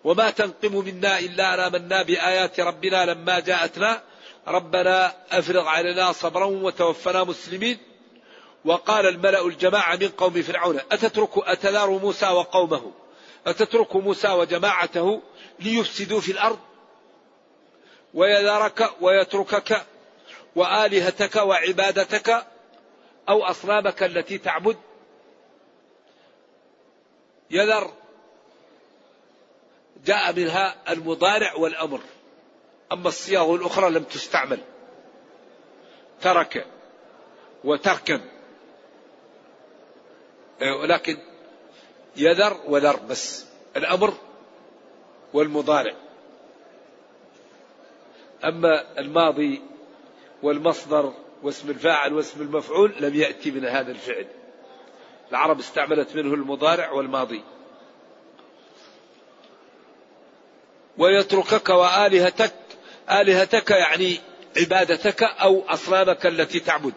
وما 0.04 0.30
تنقم 0.30 0.76
منا 0.76 1.18
إلا 1.18 1.54
أن 1.54 1.60
آمنا 1.60 2.02
بآيات 2.02 2.60
ربنا 2.60 3.04
لما 3.04 3.40
جاءتنا. 3.40 4.02
ربنا 4.48 5.14
أفرغ 5.30 5.66
علينا 5.68 6.12
صبرا 6.12 6.44
وتوفنا 6.44 7.24
مسلمين. 7.24 7.79
وقال 8.65 9.06
الملأ 9.06 9.46
الجماعة 9.46 9.96
من 9.96 10.08
قوم 10.08 10.42
فرعون 10.42 10.81
أتترك 10.92 11.31
أتذار 11.37 11.90
موسى 11.90 12.27
وقومه؟ 12.27 12.92
أتترك 13.46 13.96
موسى 13.96 14.29
وجماعته 14.29 15.23
ليفسدوا 15.60 16.21
في 16.21 16.33
الأرض؟ 16.33 16.58
ويذرك 18.15 18.90
ويتركك 19.00 19.87
وآلهتك 20.56 21.37
وعبادتك 21.37 22.46
أو 23.29 23.44
أصنامك 23.44 24.02
التي 24.02 24.38
تعبد؟ 24.38 24.77
يذر 27.50 27.92
جاء 30.04 30.33
منها 30.33 30.92
المضارع 30.92 31.54
والأمر. 31.54 32.00
أما 32.92 33.08
الصياغ 33.08 33.54
الأخرى 33.54 33.90
لم 33.90 34.02
تستعمل. 34.02 34.60
ترك 36.23 36.67
وتركا 37.65 38.15
إيه، 38.15 38.31
ولكن 40.61 41.17
يذر 42.17 42.57
وذر 42.67 42.96
بس. 42.96 43.46
الأمر 43.77 44.15
والمضارع. 45.33 45.94
أما 48.44 48.98
الماضي 48.98 49.63
والمصدر 50.42 51.13
واسم 51.42 51.71
الفاعل 51.71 52.13
واسم 52.13 52.42
المفعول 52.42 52.94
لم 53.00 53.15
يأتي 53.15 53.50
من 53.50 53.65
هذا 53.65 53.90
الفعل. 53.90 54.27
العرب 55.31 55.59
استعملت 55.59 56.17
منه 56.17 56.35
المضارع 56.35 56.90
والماضي. 56.90 57.42
ويتركك 60.98 61.69
وآلهتك 61.69 62.55
آلهتك 63.11 63.71
يعني 63.71 64.21
عبادتك 64.57 65.23
أو 65.23 65.63
أصنامك 65.69 66.27
التي 66.27 66.61
تعبد. 66.61 66.92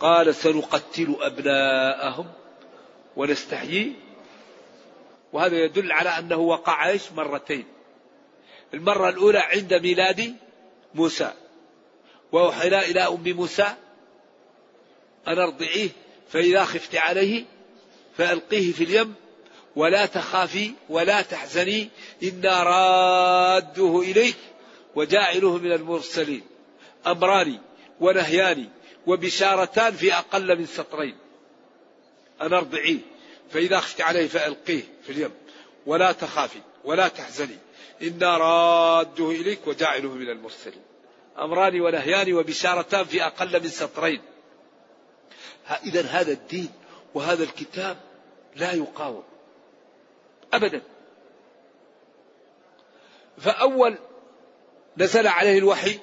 قال 0.00 0.34
سنقتل 0.34 1.16
أبناءهم 1.20 2.26
ونستحيي. 3.16 3.92
وهذا 5.32 5.56
يدل 5.64 5.92
على 5.92 6.08
أنه 6.08 6.36
وقع 6.36 6.88
إيش؟ 6.88 7.02
مرتين. 7.16 7.64
المرة 8.74 9.08
الأولى 9.08 9.38
عند 9.38 9.74
ميلاد 9.74 10.34
موسى. 10.94 11.32
وأوحينا 12.32 12.84
إلى 12.84 13.00
أم 13.00 13.22
موسى. 13.24 13.74
أن 15.28 15.38
أرضعيه 15.38 15.88
فإذا 16.28 16.64
خفت 16.64 16.96
عليه 16.96 17.44
فألقيه 18.16 18.72
في 18.72 18.84
اليم. 18.84 19.14
ولا 19.76 20.06
تخافي 20.06 20.72
ولا 20.88 21.22
تحزني 21.22 21.88
إنا 22.22 22.62
رادوه 22.62 24.02
إليك 24.02 24.36
وجاعله 24.94 25.58
من 25.58 25.72
المرسلين. 25.72 26.42
أمران 27.06 27.58
ونهيان. 28.00 28.68
وبشارتان 29.06 29.92
في 29.92 30.14
أقل 30.14 30.58
من 30.58 30.66
سطرين. 30.66 31.16
أن 32.42 32.52
أرضعيه 32.52 32.98
فإذا 33.50 33.80
خفت 33.80 34.00
عليه 34.00 34.28
فألقيه 34.28 34.82
في 35.02 35.12
اليم. 35.12 35.30
ولا 35.86 36.12
تخافي. 36.12 36.60
ولا 36.84 37.08
تحزني. 37.08 37.58
إنا 38.02 38.36
رادوه 38.36 39.30
إليك 39.30 39.66
وجاعله 39.66 40.08
من 40.08 40.30
المرسلين. 40.30 40.82
أمران 41.38 41.80
ونهيان 41.80 42.32
وبشارتان 42.32 43.04
في 43.04 43.24
أقل 43.24 43.62
من 43.62 43.68
سطرين. 43.68 44.22
إذا 45.84 46.02
هذا 46.02 46.32
الدين 46.32 46.72
وهذا 47.14 47.44
الكتاب 47.44 47.96
لا 48.56 48.72
يقاوم. 48.72 49.24
أبدا. 50.52 50.82
فأول 53.38 53.98
نزل 54.96 55.26
عليه 55.26 55.58
الوحي. 55.58 55.98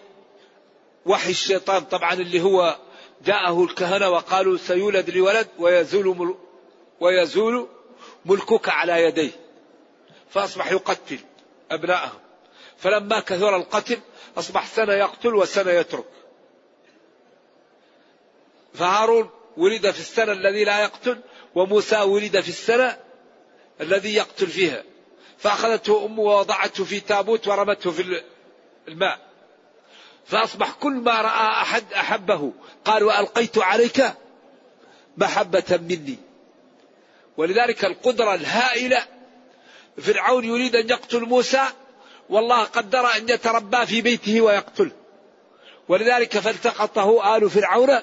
وحي 1.06 1.30
الشيطان 1.30 1.84
طبعا 1.84 2.14
اللي 2.14 2.42
هو 2.42 2.78
جاءه 3.26 3.64
الكهنة 3.64 4.10
وقالوا 4.10 4.58
سيولد 4.58 5.10
لولد 5.10 5.48
ويزول 5.60 6.18
مل 6.18 6.36
ويزول 7.00 7.68
ملكك 8.26 8.70
على 8.70 9.04
يديه. 9.04 9.32
فأصبح 10.30 10.72
يقتل 10.72 11.20
أبناءهم. 11.72 12.20
فلما 12.78 13.20
كثر 13.20 13.56
القتل 13.56 14.00
أصبح 14.38 14.68
سنة 14.68 14.94
يقتل 14.94 15.36
وسنة 15.36 15.72
يترك. 15.72 16.06
فهارون 18.74 19.30
ولد 19.58 19.92
في 19.92 20.00
السنة 20.00 20.32
الذي 20.32 20.64
لا 20.64 20.82
يقتل 20.82 21.22
وموسى 21.56 22.02
ولد 22.02 22.42
في 22.42 22.50
السنة 22.50 23.00
الذي 23.82 24.16
يقتل 24.16 24.48
فيها. 24.48 24.84
فأخذته 25.38 26.06
أمه 26.06 26.22
ووضعته 26.22 26.84
في 26.84 27.00
تابوت 27.00 27.48
ورمته 27.48 27.92
في 27.92 28.24
الماء. 28.88 29.33
فأصبح 30.26 30.72
كل 30.72 30.94
ما 30.94 31.22
رأى 31.22 31.62
أحد 31.62 31.94
أحبه 31.94 32.52
قال 32.86 33.04
وألقيت 33.04 33.58
عليك 33.58 34.14
محبة 35.18 35.80
مني. 35.90 36.18
ولذلك 37.38 37.86
القدرة 37.86 38.34
الهائلة 38.34 39.06
فرعون 40.02 40.44
يريد 40.44 40.76
أن 40.76 40.90
يقتل 40.90 41.22
موسى 41.22 41.64
والله 42.30 42.64
قدر 42.64 43.06
أن 43.18 43.30
يتربى 43.30 43.86
في 43.86 44.02
بيته 44.02 44.42
ويقتله 44.42 44.92
ولذلك 45.88 46.40
فالتقطه 46.40 47.38
آل 47.38 47.50
فرعون 47.50 48.00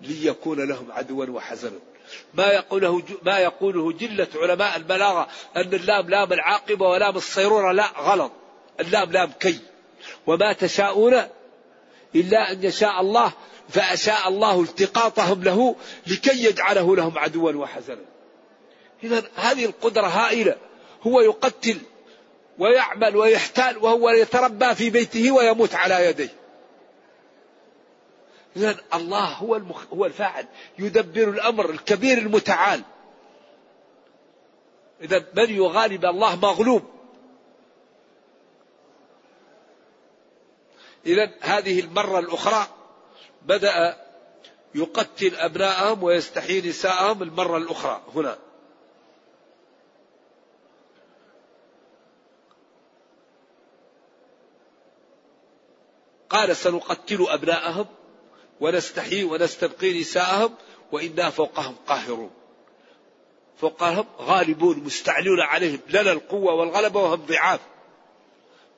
ليكون 0.00 0.68
لهم 0.68 0.92
عدوا 0.92 1.26
وحزنا. 1.26 1.78
ما 2.34 2.46
يقوله 2.46 3.02
ما 3.22 3.38
يقوله 3.38 3.92
جلة 3.92 4.28
علماء 4.34 4.76
البلاغة 4.76 5.28
أن 5.56 5.74
اللام 5.74 6.10
لام 6.10 6.32
العاقبة 6.32 6.88
ولام 6.88 7.16
الصيرورة 7.16 7.72
لا 7.72 7.86
غلط. 7.98 8.32
اللام 8.80 9.12
لام 9.12 9.30
كي. 9.40 9.58
وما 10.26 10.52
تشاءون 10.52 11.22
إلا 12.14 12.52
أن 12.52 12.64
يشاء 12.64 13.00
الله 13.00 13.32
فأشاء 13.68 14.28
الله 14.28 14.62
التقاطهم 14.62 15.44
له 15.44 15.76
لكي 16.06 16.44
يجعله 16.44 16.96
لهم 16.96 17.18
عدوا 17.18 17.52
وحزنا. 17.52 18.04
إذا 19.04 19.22
هذه 19.36 19.64
القدرة 19.64 20.06
هائلة 20.06 20.56
هو 21.02 21.20
يقتل 21.20 21.78
ويعمل 22.58 23.16
ويحتال 23.16 23.78
وهو 23.78 24.10
يتربى 24.10 24.74
في 24.74 24.90
بيته 24.90 25.30
ويموت 25.30 25.74
على 25.74 26.06
يديه. 26.06 26.32
إذا 28.56 28.76
الله 28.94 29.24
هو 29.24 29.56
المخ... 29.56 29.84
هو 29.92 30.06
الفاعل 30.06 30.46
يدبر 30.78 31.28
الأمر 31.28 31.70
الكبير 31.70 32.18
المتعال. 32.18 32.82
إذا 35.02 35.24
من 35.34 35.50
يغالب 35.50 36.04
الله 36.04 36.36
مغلوب. 36.36 36.82
إذا 41.08 41.30
هذه 41.40 41.80
المرة 41.80 42.18
الأخرى 42.18 42.66
بدأ 43.42 43.96
يقتل 44.74 45.36
أبناءهم 45.36 46.02
ويستحيي 46.02 46.68
نساءهم 46.68 47.22
المرة 47.22 47.56
الأخرى 47.56 48.02
هنا. 48.14 48.38
قال 56.30 56.56
سنقتل 56.56 57.26
أبناءهم 57.28 57.86
ونستحيي 58.60 59.24
ونستبقي 59.24 60.00
نساءهم 60.00 60.54
وإنا 60.92 61.30
فوقهم 61.30 61.76
قاهرون. 61.86 62.30
فوقهم 63.60 64.06
غالبون 64.20 64.78
مستعلون 64.78 65.40
عليهم. 65.40 65.80
لنا 65.88 66.12
القوة 66.12 66.54
والغلبة 66.54 67.00
وهم 67.02 67.26
ضعاف. 67.26 67.60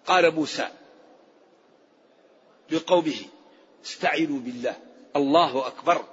قال 0.07 0.35
موسى 0.35 0.69
لقومه 2.73 3.21
استعينوا 3.85 4.41
بالله. 4.41 4.77
الله 5.17 5.67
أكبر. 5.67 6.05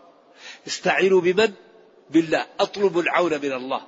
استعينوا 0.68 1.22
بمن؟ 1.22 1.54
بالله. 2.10 2.46
أطلب 2.60 3.00
العون 3.00 3.34
من 3.34 3.54
الله. 3.54 3.88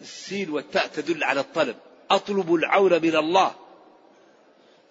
السين 0.00 0.50
والتاء 0.50 0.86
تدل 0.86 1.24
على 1.24 1.40
الطلب. 1.40 1.76
أطلب 2.10 2.54
العون 2.54 3.02
من 3.02 3.16
الله. 3.16 3.54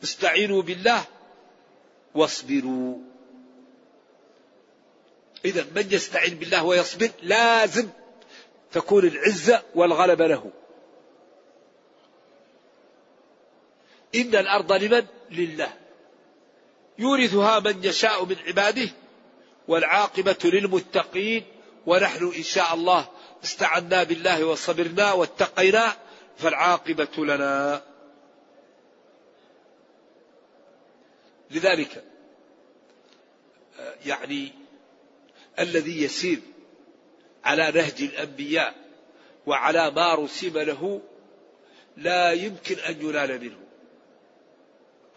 استعينوا 0.04 0.62
بالله. 0.62 1.04
واصبروا. 2.16 2.98
إذا 5.46 5.66
من 5.76 5.88
يستعين 5.92 6.36
بالله 6.36 6.64
ويصبر 6.64 7.10
لازم 7.22 7.90
تكون 8.72 9.08
العزة 9.08 9.64
والغلبة 9.76 10.28
له. 10.28 10.52
إن 14.16 14.36
الأرض 14.36 14.74
لمن؟ 14.74 15.06
لله. 15.32 15.74
يورثها 17.00 17.60
من 17.60 17.84
يشاء 17.84 18.26
من 18.26 18.36
عباده 18.48 18.90
والعاقبة 19.68 20.38
للمتقين 20.44 21.44
ونحن 21.86 22.32
إن 22.38 22.44
شاء 22.44 22.74
الله 22.74 23.08
استعنا 23.44 24.04
بالله 24.04 24.46
وصبرنا 24.46 25.12
واتقينا 25.12 25.94
فالعاقبة 26.38 27.26
لنا. 27.26 27.82
لذلك 31.52 32.04
يعني 34.06 34.54
الذي 35.60 36.04
يسير 36.04 36.40
على 37.44 37.72
نهج 37.72 38.02
الأنبياء 38.02 38.76
وعلى 39.46 39.92
ما 39.92 40.16
رسم 40.16 40.58
له 40.58 41.02
لا 41.98 42.32
يمكن 42.32 42.76
أن 42.76 43.02
ينال 43.02 43.42
منه. 43.42 43.60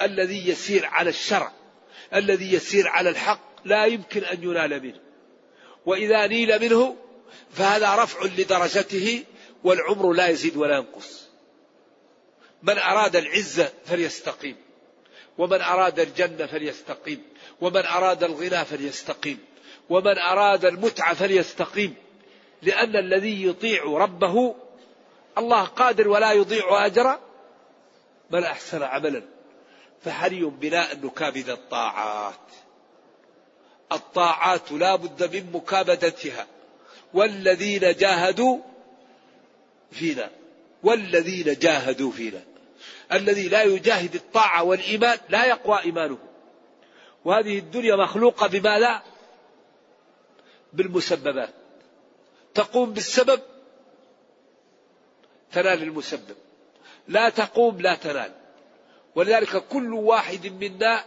الذي 0.03 0.49
يسير 0.49 0.87
على 0.87 1.11
الشرع 1.11 1.53
الذي 2.14 2.52
يسير 2.52 2.88
على 2.88 3.10
الحق 3.10 3.40
لا 3.64 3.84
يمكن 3.84 4.24
أن 4.24 4.42
ينال 4.42 4.82
منه. 4.82 5.00
وإذا 5.86 6.26
نيل 6.26 6.60
منه 6.62 6.96
فهذا 7.52 7.94
رفع 7.94 8.24
لدرجته 8.24 9.24
والعمر 9.64 10.12
لا 10.12 10.28
يزيد 10.28 10.56
ولا 10.56 10.76
ينقص. 10.76 11.28
من 12.62 12.78
أراد 12.78 13.16
العزة 13.16 13.72
فليستقيم 13.84 14.56
ومن 15.38 15.60
أراد 15.60 16.00
الجنة 16.00 16.46
فليستقيم 16.46 17.22
ومن 17.60 17.86
أراد 17.86 18.24
الغنى 18.24 18.64
فليستقيم 18.64 19.38
ومن 19.90 20.18
أراد 20.18 20.64
المتعة 20.64 21.14
فليستقيم. 21.14 21.94
لأن 22.62 22.96
الذي 22.96 23.46
يطيع 23.46 23.84
ربه 23.84 24.54
الله 25.38 25.64
قادر 25.64 26.08
ولا 26.08 26.32
يضيع 26.32 26.86
أجر 26.86 27.18
من 28.30 28.44
أحسن 28.44 28.82
عملا. 28.82 29.32
فحري 30.05 30.44
بنا 30.44 30.92
أن 30.92 31.00
نكابد 31.05 31.50
الطاعات؟ 31.50 32.34
الطاعات 33.92 34.72
لا 34.72 34.96
بد 34.96 35.36
من 35.36 35.53
مكابدتها. 35.53 36.46
والذين 37.14 37.80
جاهدوا 37.80 38.59
فينا. 39.90 40.30
والذين 40.82 41.59
جاهدوا 41.59 42.11
فينا. 42.11 42.44
الذي 43.12 43.48
لا 43.48 43.62
يجاهد 43.62 44.14
الطاعة 44.14 44.62
والإيمان 44.62 45.18
لا 45.28 45.44
يقوى 45.44 45.78
إيمانه. 45.78 46.18
وهذه 47.24 47.59
الدنيا 47.59 47.96
مخلوقة 47.96 48.46
بما 48.46 48.78
لا؟ 48.78 49.03
بالمسببات. 50.72 51.55
تقوم 52.55 52.92
بالسبب 52.92 53.40
تنال 55.53 55.82
المسبب. 55.82 56.36
لا 57.09 57.28
تقوم 57.28 57.80
لا 57.80 57.94
تنال. 57.94 58.41
ولذلك 59.14 59.56
كل 59.56 59.94
واحد 59.94 60.46
منا 60.46 61.04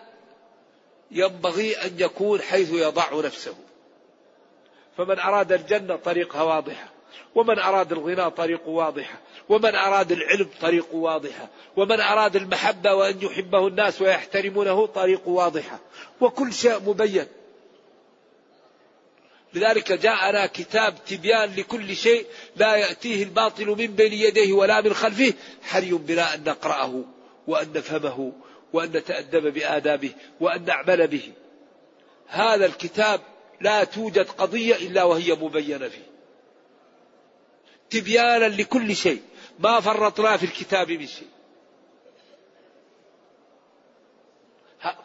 ينبغي 1.12 1.74
أن 1.74 2.00
يكون 2.00 2.42
حيث 2.42 2.74
يضع 2.74 3.22
نفسه. 3.26 3.56
فمن 4.98 5.20
أراد 5.20 5.52
الجنة 5.52 5.96
طريقها 5.96 6.42
واضحة 6.42 6.90
ومن 7.36 7.60
أراد 7.60 7.92
الغنى 7.92 8.32
طريق 8.32 8.68
واضحة 8.68 9.18
ومن 9.50 9.76
أراد 9.76 10.12
العلم 10.12 10.50
طريق 10.62 10.96
واضحة 10.96 11.48
ومن 11.78 12.02
أراد 12.02 12.36
المحبة 12.36 12.94
وأن 12.94 13.22
يحبه 13.22 13.68
الناس 13.68 14.02
ويحترمونه 14.02 14.86
طريق 14.86 15.28
واضحة 15.28 15.80
وكل 16.22 16.54
شيء 16.54 16.80
مبين. 16.80 17.28
لذلك 19.54 19.92
جاءنا 19.92 20.46
كتاب 20.46 20.96
تبيان 21.08 21.56
لكل 21.56 21.96
شيء 21.96 22.26
لا 22.56 22.76
يأتيه 22.76 23.24
الباطل 23.24 23.68
من 23.68 23.88
بين 23.88 24.14
يديه 24.14 24.54
ولا 24.54 24.82
من 24.82 24.94
خلفه 24.94 25.34
حري 25.64 25.92
بنا 25.92 26.34
أن 26.34 26.44
نقرأه. 26.44 27.04
وأن 27.48 27.74
نفهمه 27.74 28.34
وأن 28.74 28.90
نتأدب 28.90 29.54
بآدابه 29.54 30.14
وأن 30.40 30.66
نعمل 30.66 31.08
به. 31.08 31.34
هذا 32.28 32.66
الكتاب 32.66 33.22
لا 33.62 33.84
توجد 33.84 34.30
قضية 34.30 34.76
إلا 34.76 35.04
وهي 35.04 35.34
مبينة 35.34 35.88
فيه. 35.88 36.16
تبيانا 37.90 38.46
لكل 38.46 38.96
شيء. 38.96 39.22
ما 39.60 39.80
فرطنا 39.80 40.38
في 40.38 40.46
الكتاب 40.46 40.92
من 40.92 41.08
شيء. 41.08 41.28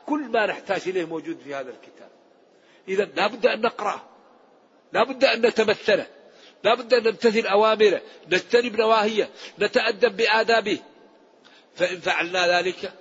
كل 0.07 0.21
ما 0.21 0.47
نحتاج 0.47 0.81
إليه 0.87 1.05
موجود 1.05 1.39
في 1.45 1.55
هذا 1.55 1.71
الكتاب. 1.71 2.11
إذا 2.89 3.05
لابد 3.05 3.47
أن 3.47 3.61
نقرأه. 3.61 4.03
لابد 4.93 5.25
أن 5.25 5.47
نتمثله. 5.47 6.07
لابد 6.65 6.95
أن 6.95 7.03
نمتثل 7.03 7.47
أوامره. 7.47 8.03
نجتنب 8.29 8.77
نواهيه. 8.81 9.31
نتأدب 9.59 10.17
بآدابه. 10.17 10.79
فإن 11.81 12.01
فعلنا 12.01 12.59
ذلك 12.59 12.93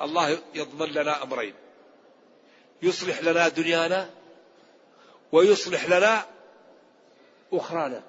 الله 0.00 0.38
يضمن 0.54 0.88
لنا 0.88 1.22
أمرين. 1.22 1.54
يصلح 2.82 3.22
لنا 3.22 3.48
دنيانا 3.48 4.10
ويصلح 5.32 5.84
لنا 5.88 6.26
أخرانا. 7.52 8.02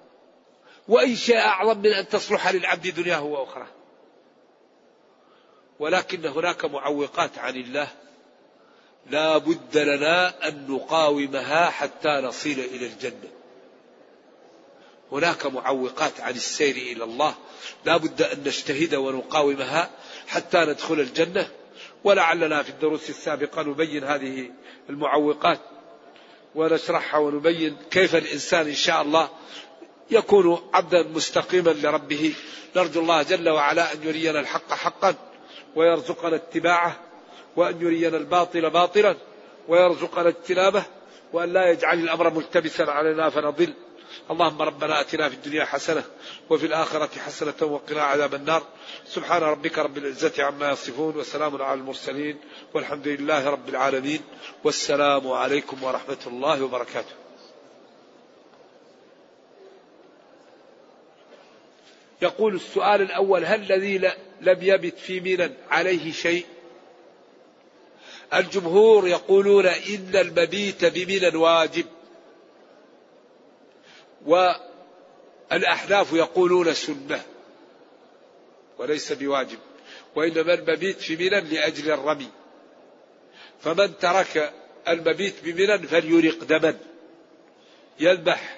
وأي 0.88 1.16
شيء 1.16 1.38
أعظم 1.38 1.78
من 1.78 1.94
أن 1.94 2.08
تصلح 2.08 2.48
للعبد 2.48 2.88
دنياه 2.88 3.24
وأخراه. 3.24 3.68
ولكن 5.80 6.26
هناك 6.26 6.66
معوقات 6.66 7.38
عن 7.38 7.56
الله 7.56 7.88
لا 9.10 9.38
بد 9.38 9.78
لنا 9.78 10.48
أن 10.48 10.68
نقاومها 10.68 11.70
حتى 11.70 12.10
نصل 12.10 12.50
إلى 12.50 12.86
الجنة. 12.86 13.30
هناك 15.12 15.46
معوقات 15.46 16.22
عن 16.22 16.34
السير 16.34 16.76
إلى 16.76 17.04
الله 17.04 17.36
لا 17.86 17.98
بد 17.98 18.22
أن 18.22 18.40
نجتهد 18.40 18.96
ونقاومها 18.96 19.90
حتى 20.28 20.58
ندخل 20.58 21.00
الجنة. 21.00 21.48
ولعلنا 22.04 22.64
في 22.64 22.70
الدروس 22.70 23.10
السابقة 23.10 23.64
نبين 23.64 24.04
هذه 24.04 24.52
المعوقات 24.90 25.60
ونشرحها 26.56 27.20
ونبين 27.20 27.78
كيف 27.92 28.16
الإنسان 28.16 28.68
إن 28.68 28.76
شاء 28.76 29.02
الله 29.02 29.30
يكون 30.12 30.70
عبدا 30.74 31.04
مستقيما 31.04 31.70
لربه. 31.70 32.34
نرجو 32.76 33.02
الله 33.02 33.24
جل 33.24 33.50
وعلا 33.50 33.94
أن 33.94 34.04
يرينا 34.04 34.40
الحق 34.40 34.74
حقا 34.74 35.16
ويرزقنا 35.76 36.36
اتباعه 36.36 37.00
وأن 37.56 37.82
يرينا 37.82 38.18
الباطل 38.18 38.70
باطلا 38.70 39.16
ويرزقنا 39.68 40.30
اجتنابه 40.30 40.84
وأن 41.34 41.54
لا 41.54 41.72
يجعل 41.72 42.00
الأمر 42.00 42.34
ملتبسا 42.34 42.84
علينا 42.84 43.30
فنضل. 43.30 43.74
اللهم 44.32 44.62
ربنا 44.62 45.02
آتنا 45.02 45.30
في 45.30 45.36
الدنيا 45.36 45.66
حسنة 45.66 46.04
وفي 46.50 46.66
الآخرة 46.66 47.20
حسنة 47.20 47.54
وقنا 47.62 48.02
عذاب 48.02 48.36
النار. 48.36 48.64
سبحان 49.08 49.42
ربك 49.42 49.78
رب 49.78 49.98
العزة 49.98 50.44
عما 50.44 50.72
يصفون 50.72 51.16
وسلام 51.18 51.62
على 51.62 51.80
المرسلين 51.80 52.38
والحمد 52.74 53.08
لله 53.08 53.50
رب 53.50 53.70
العالمين. 53.70 54.22
والسلام 54.64 55.32
عليكم 55.32 55.84
ورحمة 55.84 56.18
الله 56.28 56.64
وبركاته. 56.64 57.16
يقول 62.22 62.56
السؤال 62.56 63.02
الأول 63.02 63.46
هل 63.46 63.72
الذي 63.72 63.98
لم 64.42 64.58
يبت 64.62 65.00
في 65.00 65.20
منى 65.20 65.54
عليه 65.70 66.12
شيء؟ 66.12 66.46
الجمهور 68.34 69.08
يقولون 69.08 69.66
إن 69.66 70.16
المبيت 70.16 70.86
بمنى 70.86 71.38
واجب. 71.38 71.86
والأحناف 74.26 76.14
يقولون 76.14 76.74
سنة 76.74 77.24
وليس 78.78 79.14
بواجب 79.14 79.60
وإنما 80.16 80.54
المبيت 80.54 81.02
في 81.02 81.16
منى 81.16 81.42
لأجل 81.42 81.92
الرمي. 81.92 82.30
فمن 83.60 83.98
ترك 83.98 84.54
المبيت 84.88 85.36
بمنى 85.44 85.88
فليرق 85.88 86.44
دما. 86.44 86.78
يذبح 88.00 88.58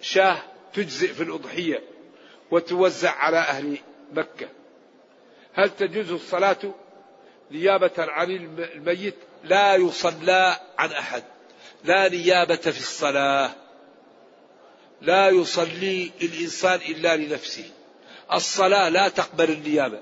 شاه 0.00 0.42
تجزئ 0.74 1.12
في 1.14 1.22
الأضحية 1.22 1.82
وتوزع 2.50 3.10
على 3.10 3.38
أهل 3.38 3.78
مكة. 4.12 4.48
هل 5.54 5.70
تجوز 5.70 6.10
الصلاة 6.12 6.74
نيابة 7.50 7.92
عن 7.98 8.30
الميت؟ 8.30 9.14
لا 9.44 9.74
يصلى 9.74 10.56
عن 10.78 10.92
أحد. 10.92 11.22
لا 11.84 12.08
نيابة 12.08 12.56
في 12.56 12.78
الصلاة. 12.78 13.61
لا 15.02 15.28
يصلي 15.28 16.10
الإنسان 16.22 16.80
إلا 16.88 17.16
لنفسه. 17.16 17.70
الصلاة 18.32 18.88
لا 18.88 19.08
تقبل 19.08 19.50
النيابة. 19.50 20.00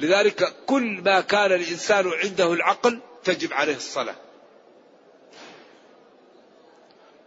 لذلك 0.00 0.54
كل 0.66 1.00
ما 1.04 1.20
كان 1.20 1.52
الإنسان 1.52 2.10
عنده 2.24 2.52
العقل 2.52 3.00
تجب 3.24 3.52
عليه 3.52 3.76
الصلاة. 3.76 4.14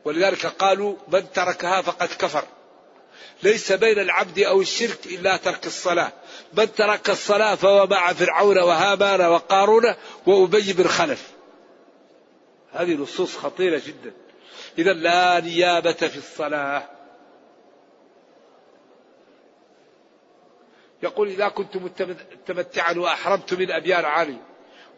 ولذلك 0.05 0.45
قالوا 0.45 0.95
من 1.07 1.31
تركها 1.31 1.81
فقد 1.81 2.07
كفر. 2.07 2.43
ليس 3.43 3.71
بين 3.71 3.99
العبد 3.99 4.39
أو 4.39 4.61
الشرك 4.61 5.05
إلا 5.05 5.37
ترك 5.37 5.65
الصلاة. 5.65 6.11
من 6.53 6.73
ترك 6.73 7.09
الصلاة 7.09 7.55
فهو 7.55 7.87
مع 7.87 8.13
فرعون 8.13 8.57
وهامان 8.57 9.21
وقارون 9.21 9.93
وأبي 10.25 10.73
بن 10.73 10.87
خلف. 10.87 11.31
هذه 12.71 12.93
نصوص 12.93 13.37
خطيرة 13.37 13.81
جدا. 13.87 14.22
إذا 14.77 14.93
لا 14.93 15.39
نيابة 15.39 15.91
في 15.91 16.17
الصلاة. 16.17 16.89
يقول 21.03 21.27
إذا 21.27 21.47
كنت 21.47 21.77
متمتعا 21.77 22.93
وأحرمت 22.93 23.53
من 23.53 23.71
أبيار 23.71 24.05
عالي 24.05 24.37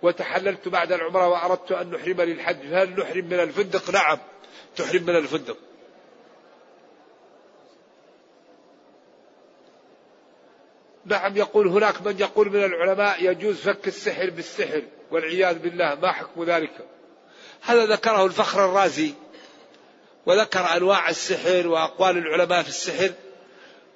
وتحللت 0.02 0.68
بعد 0.68 0.92
العمرة 0.92 1.28
وأردت 1.28 1.72
أن 1.72 1.92
نحرم 1.92 2.22
للحج 2.22 2.62
فهل 2.62 3.00
نحرم 3.00 3.26
من 3.26 3.40
الفندق؟ 3.40 3.92
نعم 3.92 4.18
تحرم 4.76 5.04
من 5.04 5.16
الفندق. 5.16 5.58
نعم 11.06 11.38
يقول 11.38 11.68
هناك 11.68 12.02
من 12.02 12.20
يقول 12.20 12.50
من 12.50 12.64
العلماء 12.64 13.24
يجوز 13.24 13.56
فك 13.56 13.88
السحر 13.88 14.30
بالسحر 14.30 14.82
والعياذ 15.12 15.60
بالله 15.60 15.96
ما 15.96 16.12
حكم 16.12 16.44
ذلك؟ 16.44 16.88
هذا 17.62 17.86
ذكره 17.86 18.26
الفخر 18.26 18.66
الرازي. 18.66 19.14
وذكر 20.26 20.78
أنواع 20.78 21.10
السحر 21.10 21.68
وأقوال 21.68 22.18
العلماء 22.18 22.64
في 22.64 22.70
السحر. 22.70 23.12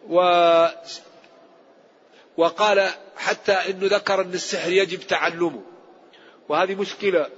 و 0.10 0.16
وقال 2.38 2.90
حتى 3.18 3.52
أنه 3.52 3.88
ذكر 3.88 4.22
أن 4.22 4.34
السحر 4.34 4.72
يجب 4.72 5.00
تعلمه. 5.00 5.62
وهذه 6.50 6.76
مشكلة. 6.76 7.30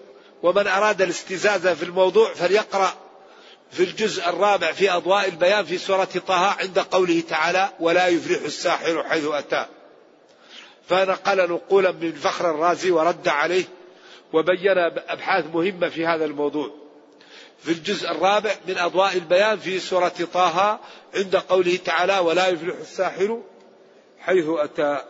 ومن 0.44 0.68
أراد 0.68 1.02
الاستزازة 1.02 1.74
في 1.74 1.84
الموضوع 1.84 2.34
فليقرأ 2.34 2.94
في 3.72 3.84
الجزء 3.84 4.30
الرابع 4.30 4.72
في 4.72 4.92
أضواء 4.92 5.28
البيان 5.30 5.66
في 5.66 5.78
سورة 5.78 6.10
طه 6.28 6.46
عند 6.60 6.80
قوله 6.80 7.24
تعالى 7.30 7.70
ولا 7.80 8.08
يفلح 8.08 8.42
الساحر 8.44 9.04
حيث 9.04 9.26
أتى 9.26 9.66
فنقل 10.88 11.50
نقولا 11.50 11.92
من 11.92 12.12
فخر 12.12 12.50
الرازي 12.50 12.92
ورد 12.92 13.28
عليه 13.28 13.64
وبين 14.34 14.78
أبحاث 15.08 15.46
مهمة 15.54 15.89
في 15.89 16.06
هذا 16.06 16.26
الموضوع. 16.26 16.81
في 17.64 17.72
الجزء 17.72 18.12
الرابع 18.12 18.55
من 18.68 18.78
أضواء 18.78 19.14
البيان 19.14 19.59
في 19.59 19.80
سورة 19.80 20.14
طه 20.34 20.80
عند 21.16 21.36
قوله 21.36 21.78
تعالى 21.78 22.20
ولا 22.20 22.47
يفلح 22.47 22.76
الساحر 22.76 23.41
حيث 24.20 24.45
أتى 24.47 25.03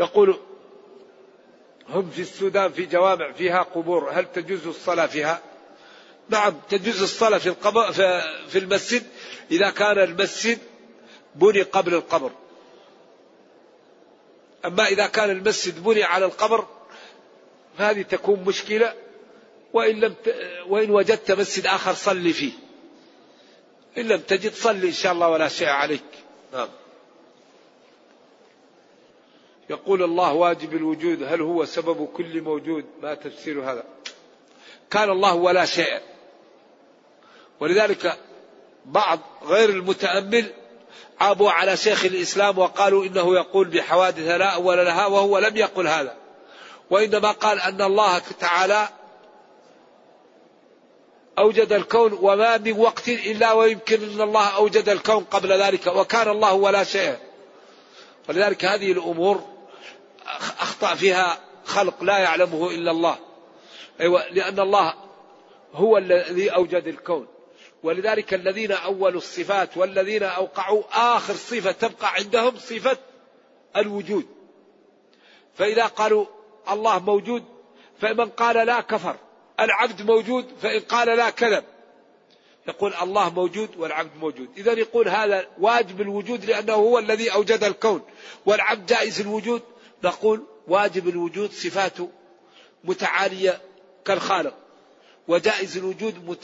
يقول 0.00 0.38
هم 1.88 2.10
في 2.10 2.22
السودان 2.22 2.72
في 2.72 2.86
جوامع 2.86 3.32
فيها 3.32 3.62
قبور 3.62 4.10
هل 4.12 4.32
تجوز 4.32 4.66
الصلاة 4.66 5.06
فيها؟ 5.06 5.40
نعم 6.28 6.60
تجوز 6.70 7.02
الصلاة 7.02 7.38
في, 7.38 7.48
القبر 7.48 7.92
في 8.48 8.58
المسجد 8.58 9.02
إذا 9.50 9.70
كان 9.70 9.98
المسجد 9.98 10.58
بني 11.34 11.62
قبل 11.62 11.94
القبر. 11.94 12.32
أما 14.64 14.86
إذا 14.86 15.06
كان 15.06 15.30
المسجد 15.30 15.84
بني 15.84 16.02
على 16.02 16.24
القبر 16.24 16.66
فهذه 17.78 18.02
تكون 18.02 18.44
مشكلة. 18.44 18.94
وإن, 19.72 20.00
لم 20.00 20.14
ت... 20.24 20.34
وإن 20.68 20.90
وجدت 20.90 21.30
مسجد 21.30 21.66
آخر 21.66 21.94
صلي 21.94 22.32
فيه. 22.32 22.52
إن 23.98 24.08
لم 24.08 24.20
تجد 24.20 24.52
صلي 24.52 24.86
إن 24.86 24.92
شاء 24.92 25.12
الله 25.12 25.28
ولا 25.28 25.48
شيء 25.48 25.68
عليك. 25.68 26.04
نعم. 26.52 26.68
يقول 29.70 30.02
الله 30.02 30.32
واجب 30.32 30.74
الوجود 30.74 31.22
هل 31.22 31.40
هو 31.40 31.64
سبب 31.64 32.08
كل 32.16 32.42
موجود؟ 32.42 32.84
ما 33.02 33.14
تفسير 33.14 33.62
هذا. 33.62 33.84
كان 34.90 35.10
الله 35.10 35.34
ولا 35.34 35.64
شيء. 35.64 36.00
ولذلك 37.60 38.18
بعض 38.84 39.20
غير 39.42 39.68
المتأمل 39.68 40.52
عابوا 41.20 41.50
على 41.50 41.76
شيخ 41.76 42.04
الإسلام 42.04 42.58
وقالوا 42.58 43.04
إنه 43.04 43.34
يقول 43.34 43.68
بحوادث 43.68 44.28
لا 44.28 44.54
أول 44.54 44.76
لها 44.76 45.06
وهو 45.06 45.38
لم 45.38 45.56
يقل 45.56 45.88
هذا. 45.88 46.16
وإنما 46.90 47.30
قال 47.30 47.60
أن 47.60 47.82
الله 47.82 48.18
تعالى 48.18 48.88
أوجد 51.38 51.72
الكون 51.72 52.18
وما 52.20 52.56
من 52.56 52.80
وقت 52.80 53.08
إلا 53.08 53.52
ويمكن 53.52 54.02
أن 54.02 54.20
الله 54.20 54.56
أوجد 54.56 54.88
الكون 54.88 55.24
قبل 55.24 55.52
ذلك 55.52 55.86
وكان 55.86 56.28
الله 56.28 56.54
ولا 56.54 56.84
شيء. 56.84 57.16
ولذلك 58.28 58.64
هذه 58.64 58.92
الأمور 58.92 59.44
أخطأ 60.60 60.94
فيها 60.94 61.38
خلق 61.64 62.04
لا 62.04 62.18
يعلمه 62.18 62.70
إلا 62.70 62.90
الله. 62.90 63.16
أيوة 64.00 64.28
لأن 64.28 64.60
الله 64.60 64.94
هو 65.74 65.98
الذي 65.98 66.48
أوجد 66.48 66.86
الكون. 66.86 67.26
ولذلك 67.82 68.34
الذين 68.34 68.72
أولوا 68.72 69.18
الصفات 69.18 69.76
والذين 69.76 70.22
أوقعوا 70.22 70.82
آخر 70.92 71.34
صفة 71.34 71.72
تبقى 71.72 72.14
عندهم 72.14 72.56
صفة 72.56 72.98
الوجود. 73.76 74.26
فإذا 75.54 75.86
قالوا 75.86 76.26
الله 76.70 76.98
موجود 76.98 77.44
فمن 78.00 78.28
قال 78.28 78.66
لا 78.66 78.80
كفر 78.80 79.16
العبد 79.60 80.02
موجود 80.02 80.46
فإن 80.62 80.80
قال 80.80 81.08
لا 81.08 81.30
كذب 81.30 81.64
يقول 82.68 82.94
الله 83.02 83.30
موجود 83.30 83.76
والعبد 83.76 84.16
موجود. 84.16 84.48
إذا 84.56 84.72
يقول 84.72 85.08
هذا 85.08 85.46
واجب 85.58 86.00
الوجود 86.00 86.44
لأنه 86.44 86.72
هو 86.72 86.98
الذي 86.98 87.32
أوجد 87.32 87.64
الكون. 87.64 88.02
والعبد 88.46 88.86
جائز 88.86 89.20
الوجود 89.20 89.62
نقول 90.04 90.42
واجب 90.68 91.08
الوجود 91.08 91.52
صفاته 91.52 92.10
متعالية 92.84 93.60
كالخالق. 94.04 94.54
وجائز 95.28 95.76
الوجود. 95.76 96.38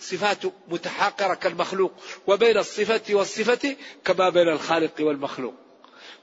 صفاته 0.00 0.52
متحاقرة 0.68 1.34
كالمخلوق 1.34 1.92
وبين 2.26 2.58
الصفة 2.58 3.02
والصفة 3.10 3.76
كما 4.04 4.28
بين 4.28 4.48
الخالق 4.48 4.92
والمخلوق. 5.00 5.54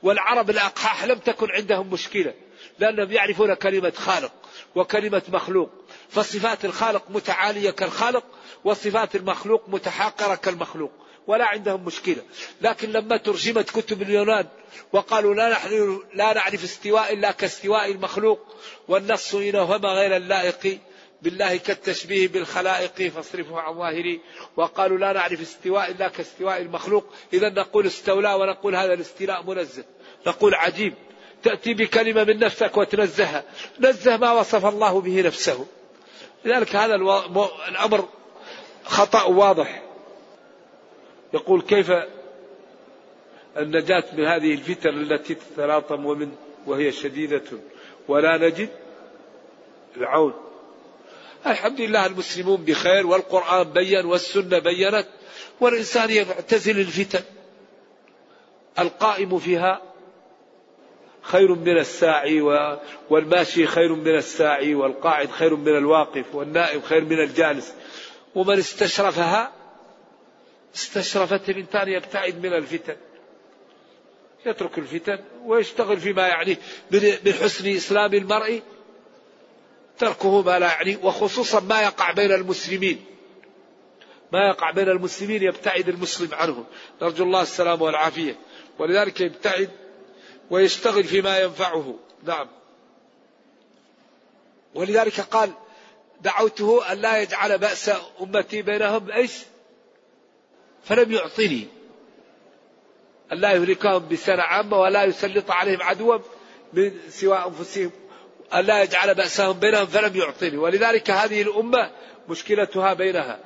والعرب 0.03 0.49
الأقحاح 0.49 1.03
لم 1.03 1.17
تكن 1.17 1.51
عندهم 1.51 1.93
مشكلة 1.93 2.33
لأنهم 2.79 3.11
يعرفون 3.11 3.53
كلمة 3.53 3.93
خالق 3.95 4.31
وكلمة 4.75 5.21
مخلوق. 5.29 5.69
فصفات 6.09 6.65
الخالق 6.65 7.03
متعالية 7.09 7.69
كالخالق 7.69 8.23
وصفات 8.63 9.15
المخلوق 9.15 9.69
متحاقرة 9.69 10.35
كالمخلوق 10.35 10.91
ولا 11.27 11.45
عندهم 11.45 11.85
مشكلة. 11.85 12.21
لكن 12.61 12.91
لما 12.91 13.17
ترجمت 13.17 13.69
كتب 13.69 14.01
اليونان 14.01 14.47
وقالوا 14.93 15.35
لا 15.35 15.49
نحن 15.49 16.03
لا 16.13 16.33
نعرف 16.33 16.63
استواء 16.63 17.13
إلا 17.13 17.31
كاستواء 17.31 17.91
المخلوق 17.91 18.39
والنص 18.87 19.35
إنهما 19.35 19.89
غير 19.89 20.15
اللائق 20.15 20.79
بالله 21.21 21.57
كالتشبيه 21.57 22.27
بالخلائق 22.27 23.11
فاصرفه 23.11 23.59
عن 23.59 23.73
ظاهري. 23.73 24.21
وقالوا 24.57 24.97
لا 24.97 25.13
نعرف 25.13 25.41
استواء 25.41 25.91
إلا 25.91 26.07
كاستواء 26.07 26.61
المخلوق. 26.61 27.05
إذا 27.33 27.49
نقول 27.49 27.85
استولى 27.87 28.33
ونقول 28.33 28.75
هذا 28.75 28.93
الاستيلاء 28.93 29.43
منزه. 29.43 29.83
نقول 30.27 30.55
عجيب. 30.55 30.93
تأتي 31.43 31.73
بكلمة 31.73 32.23
من 32.23 32.39
نفسك 32.39 32.77
وتنزهها. 32.77 33.43
نزه 33.79 34.17
ما 34.17 34.31
وصف 34.31 34.65
الله 34.65 35.01
به 35.01 35.21
نفسه. 35.21 35.65
لذلك 36.45 36.75
هذا 36.75 36.95
الأمر 37.67 38.07
خطأ 38.83 39.23
واضح. 39.23 39.83
يقول 41.33 41.61
كيف 41.61 41.91
النجاة 43.57 44.03
من 44.13 44.25
هذه 44.25 44.53
الفتن 44.53 44.89
التي 44.89 45.35
تتلاطم 45.35 46.05
ومن 46.05 46.31
وهي 46.65 46.91
شديدة؟ 46.91 47.43
ولا 48.07 48.37
نجد 48.37 48.69
العون. 49.97 50.46
الحمد 51.45 51.81
لله 51.81 52.05
المسلمون 52.05 52.65
بخير 52.65 53.07
والقرآن 53.07 53.63
بين 53.63 54.05
والسنة 54.05 54.59
بينت 54.59 55.07
والإنسان 55.59 56.09
يعتزل 56.09 56.79
الفتن. 56.79 57.23
القائم 58.79 59.39
فيها 59.39 59.81
خير 61.21 61.55
من 61.55 61.77
الساعي 61.77 62.41
والماشي 63.09 63.67
خير 63.67 63.95
من 63.95 64.15
الساعي 64.15 64.75
والقاعد 64.75 65.29
خير 65.29 65.55
من 65.55 65.77
الواقف 65.77 66.35
والنائم 66.35 66.81
خير 66.81 67.03
من 67.03 67.19
الجالس. 67.19 67.73
ومن 68.35 68.57
استشرفها 68.57 69.51
استشرفت 70.75 71.49
الإنسان 71.49 71.89
يبتعد 71.89 72.45
من 72.45 72.53
الفتن. 72.53 72.95
يترك 74.45 74.77
الفتن 74.77 75.19
ويشتغل 75.45 75.99
فيما 75.99 76.27
يعنيه 76.27 76.57
من 76.91 77.33
حسن 77.33 77.67
إسلام 77.67 78.13
المرء. 78.13 78.61
تركه 79.99 80.41
ما 80.41 80.59
لا 80.59 80.67
يعني 80.67 80.95
وخصوصا 80.95 81.59
ما 81.59 81.81
يقع 81.81 82.11
بين 82.11 82.31
المسلمين. 82.31 83.05
ما 84.31 84.47
يقع 84.47 84.71
بين 84.71 84.89
المسلمين 84.89 85.43
يبتعد 85.43 85.89
المسلم 85.89 86.33
عنه. 86.33 86.65
نرجو 87.01 87.23
الله 87.23 87.41
السلام 87.41 87.81
والعافية. 87.81 88.35
ولذلك 88.79 89.21
يبتعد 89.21 89.69
ويشتغل 90.49 91.03
فيما 91.03 91.39
ينفعه. 91.39 91.95
نعم. 92.23 92.47
ولذلك 94.75 95.19
قال 95.19 95.51
دعوته 96.21 96.91
أن 96.91 96.97
لا 96.97 97.21
يجعل 97.21 97.57
بأس 97.57 97.91
أمتي 98.21 98.61
بينهم. 98.61 99.11
إيش؟ 99.11 99.31
فلم 100.83 101.11
يعطني. 101.11 101.67
أن 103.31 103.37
لا 103.37 103.51
يهلكهم 103.51 104.07
بسنة 104.07 104.41
عامة 104.41 104.79
ولا 104.79 105.03
يسلط 105.03 105.51
عليهم 105.51 105.81
عدوا 105.81 106.17
من 106.73 106.91
سوى 107.09 107.37
أنفسهم. 107.37 107.91
أن 108.53 108.65
لا 108.65 108.83
يجعل 108.83 109.15
بأسهم 109.15 109.59
بينهم 109.59 109.85
فلم 109.85 110.15
يعطني. 110.15 110.57
ولذلك 110.57 111.11
هذه 111.11 111.41
الأمة 111.41 111.91
مشكلتها 112.29 112.93
بينها. 112.93 113.39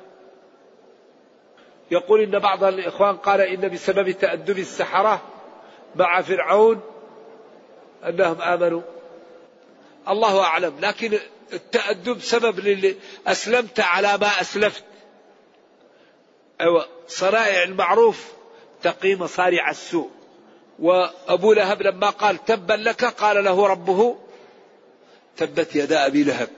يقول 1.90 2.20
إن 2.20 2.38
بعض 2.38 2.64
الإخوان 2.64 3.16
قال 3.16 3.40
إن 3.40 3.68
بسبب 3.68 4.10
تأدب 4.10 4.58
السحرة 4.58 5.22
مع 5.96 6.22
فرعون 6.22 6.80
أنهم 8.04 8.42
آمنوا. 8.42 8.82
الله 10.08 10.40
أعلم. 10.40 10.80
لكن 10.80 11.18
التأدب 11.52 12.20
سبب 12.20 12.60
للي 12.60 12.96
أسلمت 13.26 13.80
على 13.80 14.18
ما 14.18 14.40
أسلفت. 14.40 14.84
أيوة 16.60 16.86
صنائع 17.08 17.62
المعروف 17.62 18.32
تقي 18.82 19.14
مصارع 19.14 19.70
السوء. 19.70 20.10
وأبو 20.78 21.52
لهب 21.52 21.82
لما 21.82 22.10
قال 22.10 22.44
تبا 22.44 22.72
لك 22.72 23.04
قال 23.04 23.44
له 23.44 23.66
ربه 23.66 24.16
تبت 25.36 25.76
يدا 25.76 26.06
أبي 26.06 26.24
لهب 26.24 26.48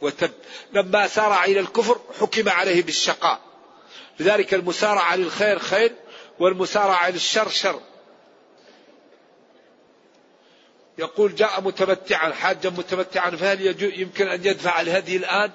وتب. 0.00 0.30
لما 0.72 1.06
سارع 1.06 1.44
إلى 1.44 1.60
الكفر 1.60 2.00
حكم 2.20 2.48
عليه 2.48 2.82
بالشقاء. 2.82 3.40
لذلك 4.20 4.54
المسارعة 4.54 5.16
للخير 5.16 5.58
خير 5.58 5.92
والمسارعة 6.38 7.10
للشر 7.10 7.48
شر. 7.48 7.80
يقول 10.98 11.34
جاء 11.34 11.60
متمتعا 11.60 12.32
حاجا 12.32 12.70
متمتعا 12.70 13.30
فهل 13.30 13.82
يمكن 14.00 14.28
أن 14.28 14.46
يدفع 14.46 14.80
الهدي 14.80 15.16
الآن؟ 15.16 15.50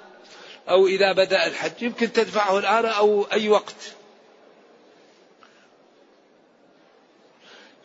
أو 0.68 0.86
إذا 0.86 1.12
بدأ 1.12 1.46
الحج 1.46 1.82
يمكن 1.82 2.12
تدفعه 2.12 2.58
الآن 2.58 2.84
أو 2.84 3.26
أي 3.32 3.48
وقت. 3.48 3.74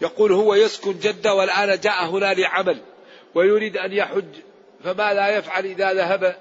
يقول 0.02 0.32
هو 0.32 0.56
يسكن 0.56 1.00
جدة 1.00 1.34
والآن 1.34 1.80
جاء 1.80 2.06
هنا 2.06 2.34
لعمل 2.34 2.82
ويريد 3.36 3.78
أن 3.78 3.94
يحج. 3.94 4.51
فما 4.84 5.14
لا 5.14 5.28
يفعل 5.38 5.66
إذا 5.66 5.94
ذهب 5.94 6.36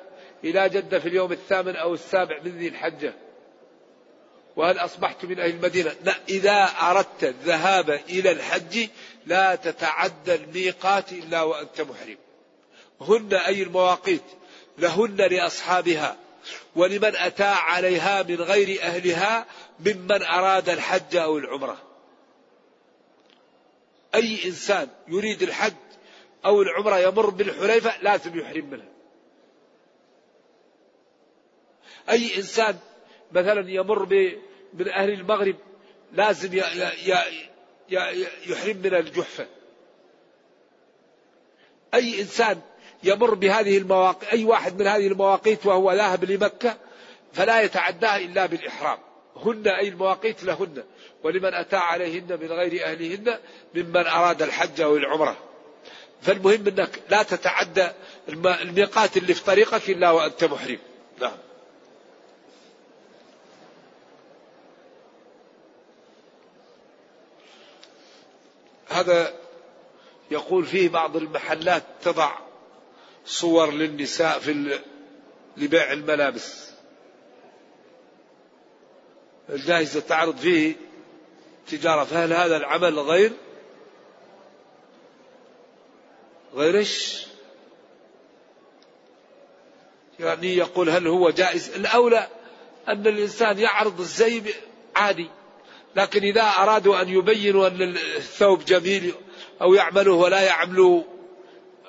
إلى 0.45 0.69
جدة 0.69 0.99
في 0.99 1.09
اليوم 1.09 1.33
الثامن 1.33 1.77
أو 1.77 1.95
السابع 1.95 2.41
من 2.45 2.59
ذي 2.59 2.69
الحجة. 2.69 3.15
وهل 4.57 4.79
أصبحت 4.79 5.25
من 5.25 5.41
أهل 5.41 5.51
المدينة؟ 5.51 5.95
لا 6.05 6.15
إذا 6.29 6.65
أردت 6.81 7.25
الذهاب 7.25 7.91
إلى 7.91 8.31
الحج 8.31 8.89
لا 9.27 9.55
تتعدى 9.55 10.35
الميقات 10.35 11.13
إلا 11.13 11.43
وأنت 11.43 11.81
محرم. 11.81 12.17
هن 13.01 13.35
أي 13.35 13.63
المواقيت؟ 13.63 14.25
لهن 14.79 15.17
لأصحابها. 15.17 16.17
ولمن 16.77 17.17
أتى 17.17 17.45
عليها 17.45 18.23
من 18.23 18.37
غير 18.37 18.83
أهلها 18.83 19.47
ممن 19.81 20.23
أراد 20.23 20.69
الحج 20.69 21.17
أو 21.17 21.39
العمرة. 21.39 21.79
أي 24.15 24.45
إنسان 24.45 24.89
يريد 25.09 25.43
الحج 25.43 25.75
أو 26.45 26.63
العمرة 26.63 26.99
يمر 26.99 27.31
بالحليفة 27.31 28.03
لازم 28.03 28.39
يحرم 28.39 28.71
منها. 28.71 28.89
أي 32.11 32.37
إنسان 32.37 32.79
مثلا 33.33 33.71
يمر 33.71 34.07
من 34.75 34.89
أهل 34.89 35.11
المغرب 35.11 35.57
لازم 36.13 36.55
يحرم 37.89 38.77
من 38.77 38.95
الجحفة. 38.95 39.47
أي 41.95 42.21
إنسان 42.21 42.61
يمر 43.03 43.35
بهذه 43.35 43.79
المواقيت 43.79 44.29
أي 44.29 44.45
واحد 44.45 44.81
من 44.81 44.87
هذه 44.87 45.07
المواقيت 45.07 45.67
وهو 45.67 45.93
ذاهب 45.93 46.25
لمكة 46.25 46.77
فلا 47.33 47.63
يتعداها 47.63 48.17
إلا 48.17 48.47
بالإحرام. 48.47 48.99
هن 49.37 49.69
أي 49.69 49.89
المواقيت 49.89 50.45
لهن. 50.45 50.85
ولمن 51.23 51.55
أتى 51.55 51.77
عليهن 51.77 52.39
من 52.43 52.53
غير 52.53 52.85
أهلهن 52.85 53.39
ممن 53.75 54.07
أراد 54.07 54.43
الحج 54.43 54.81
أو 54.81 54.97
العمرة. 54.97 55.50
فالمهم 56.23 56.69
أنك 56.69 57.03
لا 57.11 57.23
تتعدى 57.23 57.89
الميقات 58.63 59.17
اللي 59.17 59.35
في 59.35 59.45
طريقك 59.45 59.91
إلا 59.91 60.11
وأنت 60.11 60.45
محرم. 60.45 60.79
نعم. 61.21 61.37
هذا 68.89 69.35
يقول 70.31 70.67
فيه 70.67 70.89
بعض 70.89 71.17
المحلات 71.17 71.83
تضع 72.03 72.39
صور 73.27 73.71
للنساء 73.73 74.39
في 74.39 74.81
لبيع 75.57 75.93
الملابس. 75.93 76.71
الجائزة 79.49 80.01
تعرض 80.01 80.37
فيه 80.37 80.75
تجارة 81.69 82.05
فهل 82.05 82.33
هذا 82.33 82.57
العمل 82.57 82.99
غير 82.99 83.33
غير 86.55 86.79
إيش 86.79 87.27
يعني 90.21 90.57
يقول 90.57 90.91
هل 90.91 91.07
هو 91.07 91.31
جائز؟ 91.31 91.69
الأولى 91.69 92.29
أن 92.89 93.07
الإنسان 93.07 93.59
يعرض 93.59 94.01
الزي 94.01 94.43
عادي 94.97 95.29
لكن 95.97 96.23
إذا 96.23 96.43
أرادوا 96.43 97.03
أن 97.03 97.09
يبينوا 97.09 97.67
أن 97.67 97.83
الثوب 98.17 98.65
جميل 98.65 99.15
أو 99.63 99.75
يعمله 99.75 100.13
ولا 100.13 100.41
يعملوا 100.41 101.03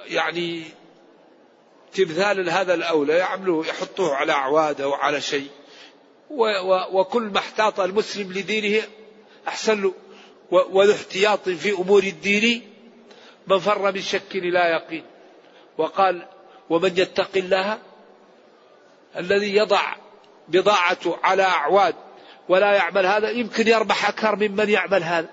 يعني 0.07 0.63
تمثال 1.93 2.49
هذا 2.49 2.73
الأولى 2.73 3.13
يعملوه 3.13 3.67
يحطوه 3.67 4.15
على 4.15 4.31
أعواد 4.31 4.81
أو 4.81 4.93
على 4.93 5.21
شيء. 5.21 5.47
وكل 6.91 7.23
ما 7.23 7.37
احتاط 7.37 7.79
المسلم 7.79 8.33
لدينه 8.33 8.83
أحسن 9.47 9.81
له 10.51 10.91
احتياط 10.95 11.49
في 11.49 11.71
أمور 11.71 12.03
الدين 12.03 12.70
من 13.47 13.59
فر 13.59 13.91
من 13.91 14.01
شك 14.01 14.35
إلى 14.35 14.59
يقين. 14.59 15.03
وقال 15.77 16.27
ومن 16.69 16.97
يتق 16.97 17.29
الله 17.35 17.79
الذي 19.17 19.55
يضع 19.55 19.95
بضاعته 20.47 21.17
على 21.23 21.43
أعواد 21.43 21.95
ولا 22.49 22.73
يعمل 22.73 23.05
هذا 23.05 23.29
يمكن 23.29 23.67
يربح 23.67 24.09
أكثر 24.09 24.35
ممن 24.35 24.69
يعمل 24.69 25.03
هذا. 25.03 25.29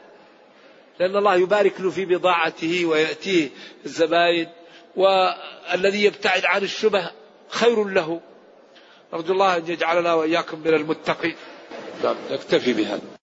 لأن 1.00 1.16
الله 1.16 1.34
يبارك 1.34 1.80
له 1.80 1.90
في 1.90 2.04
بضاعته 2.04 2.86
ويأتيه 2.86 3.48
الزبائن 3.84 4.46
والذي 4.96 6.04
يبتعد 6.04 6.44
عن 6.44 6.62
الشبه 6.62 7.11
خير 7.48 7.84
له. 7.84 8.20
نرجو 9.12 9.32
الله 9.32 9.56
أن 9.56 9.68
يجعلنا 9.68 10.14
وإياكم 10.14 10.61
من 10.61 10.74
المتقين. 10.74 11.36
نعم 12.04 12.16
نكتفي 12.30 12.72
بهذا. 12.72 13.17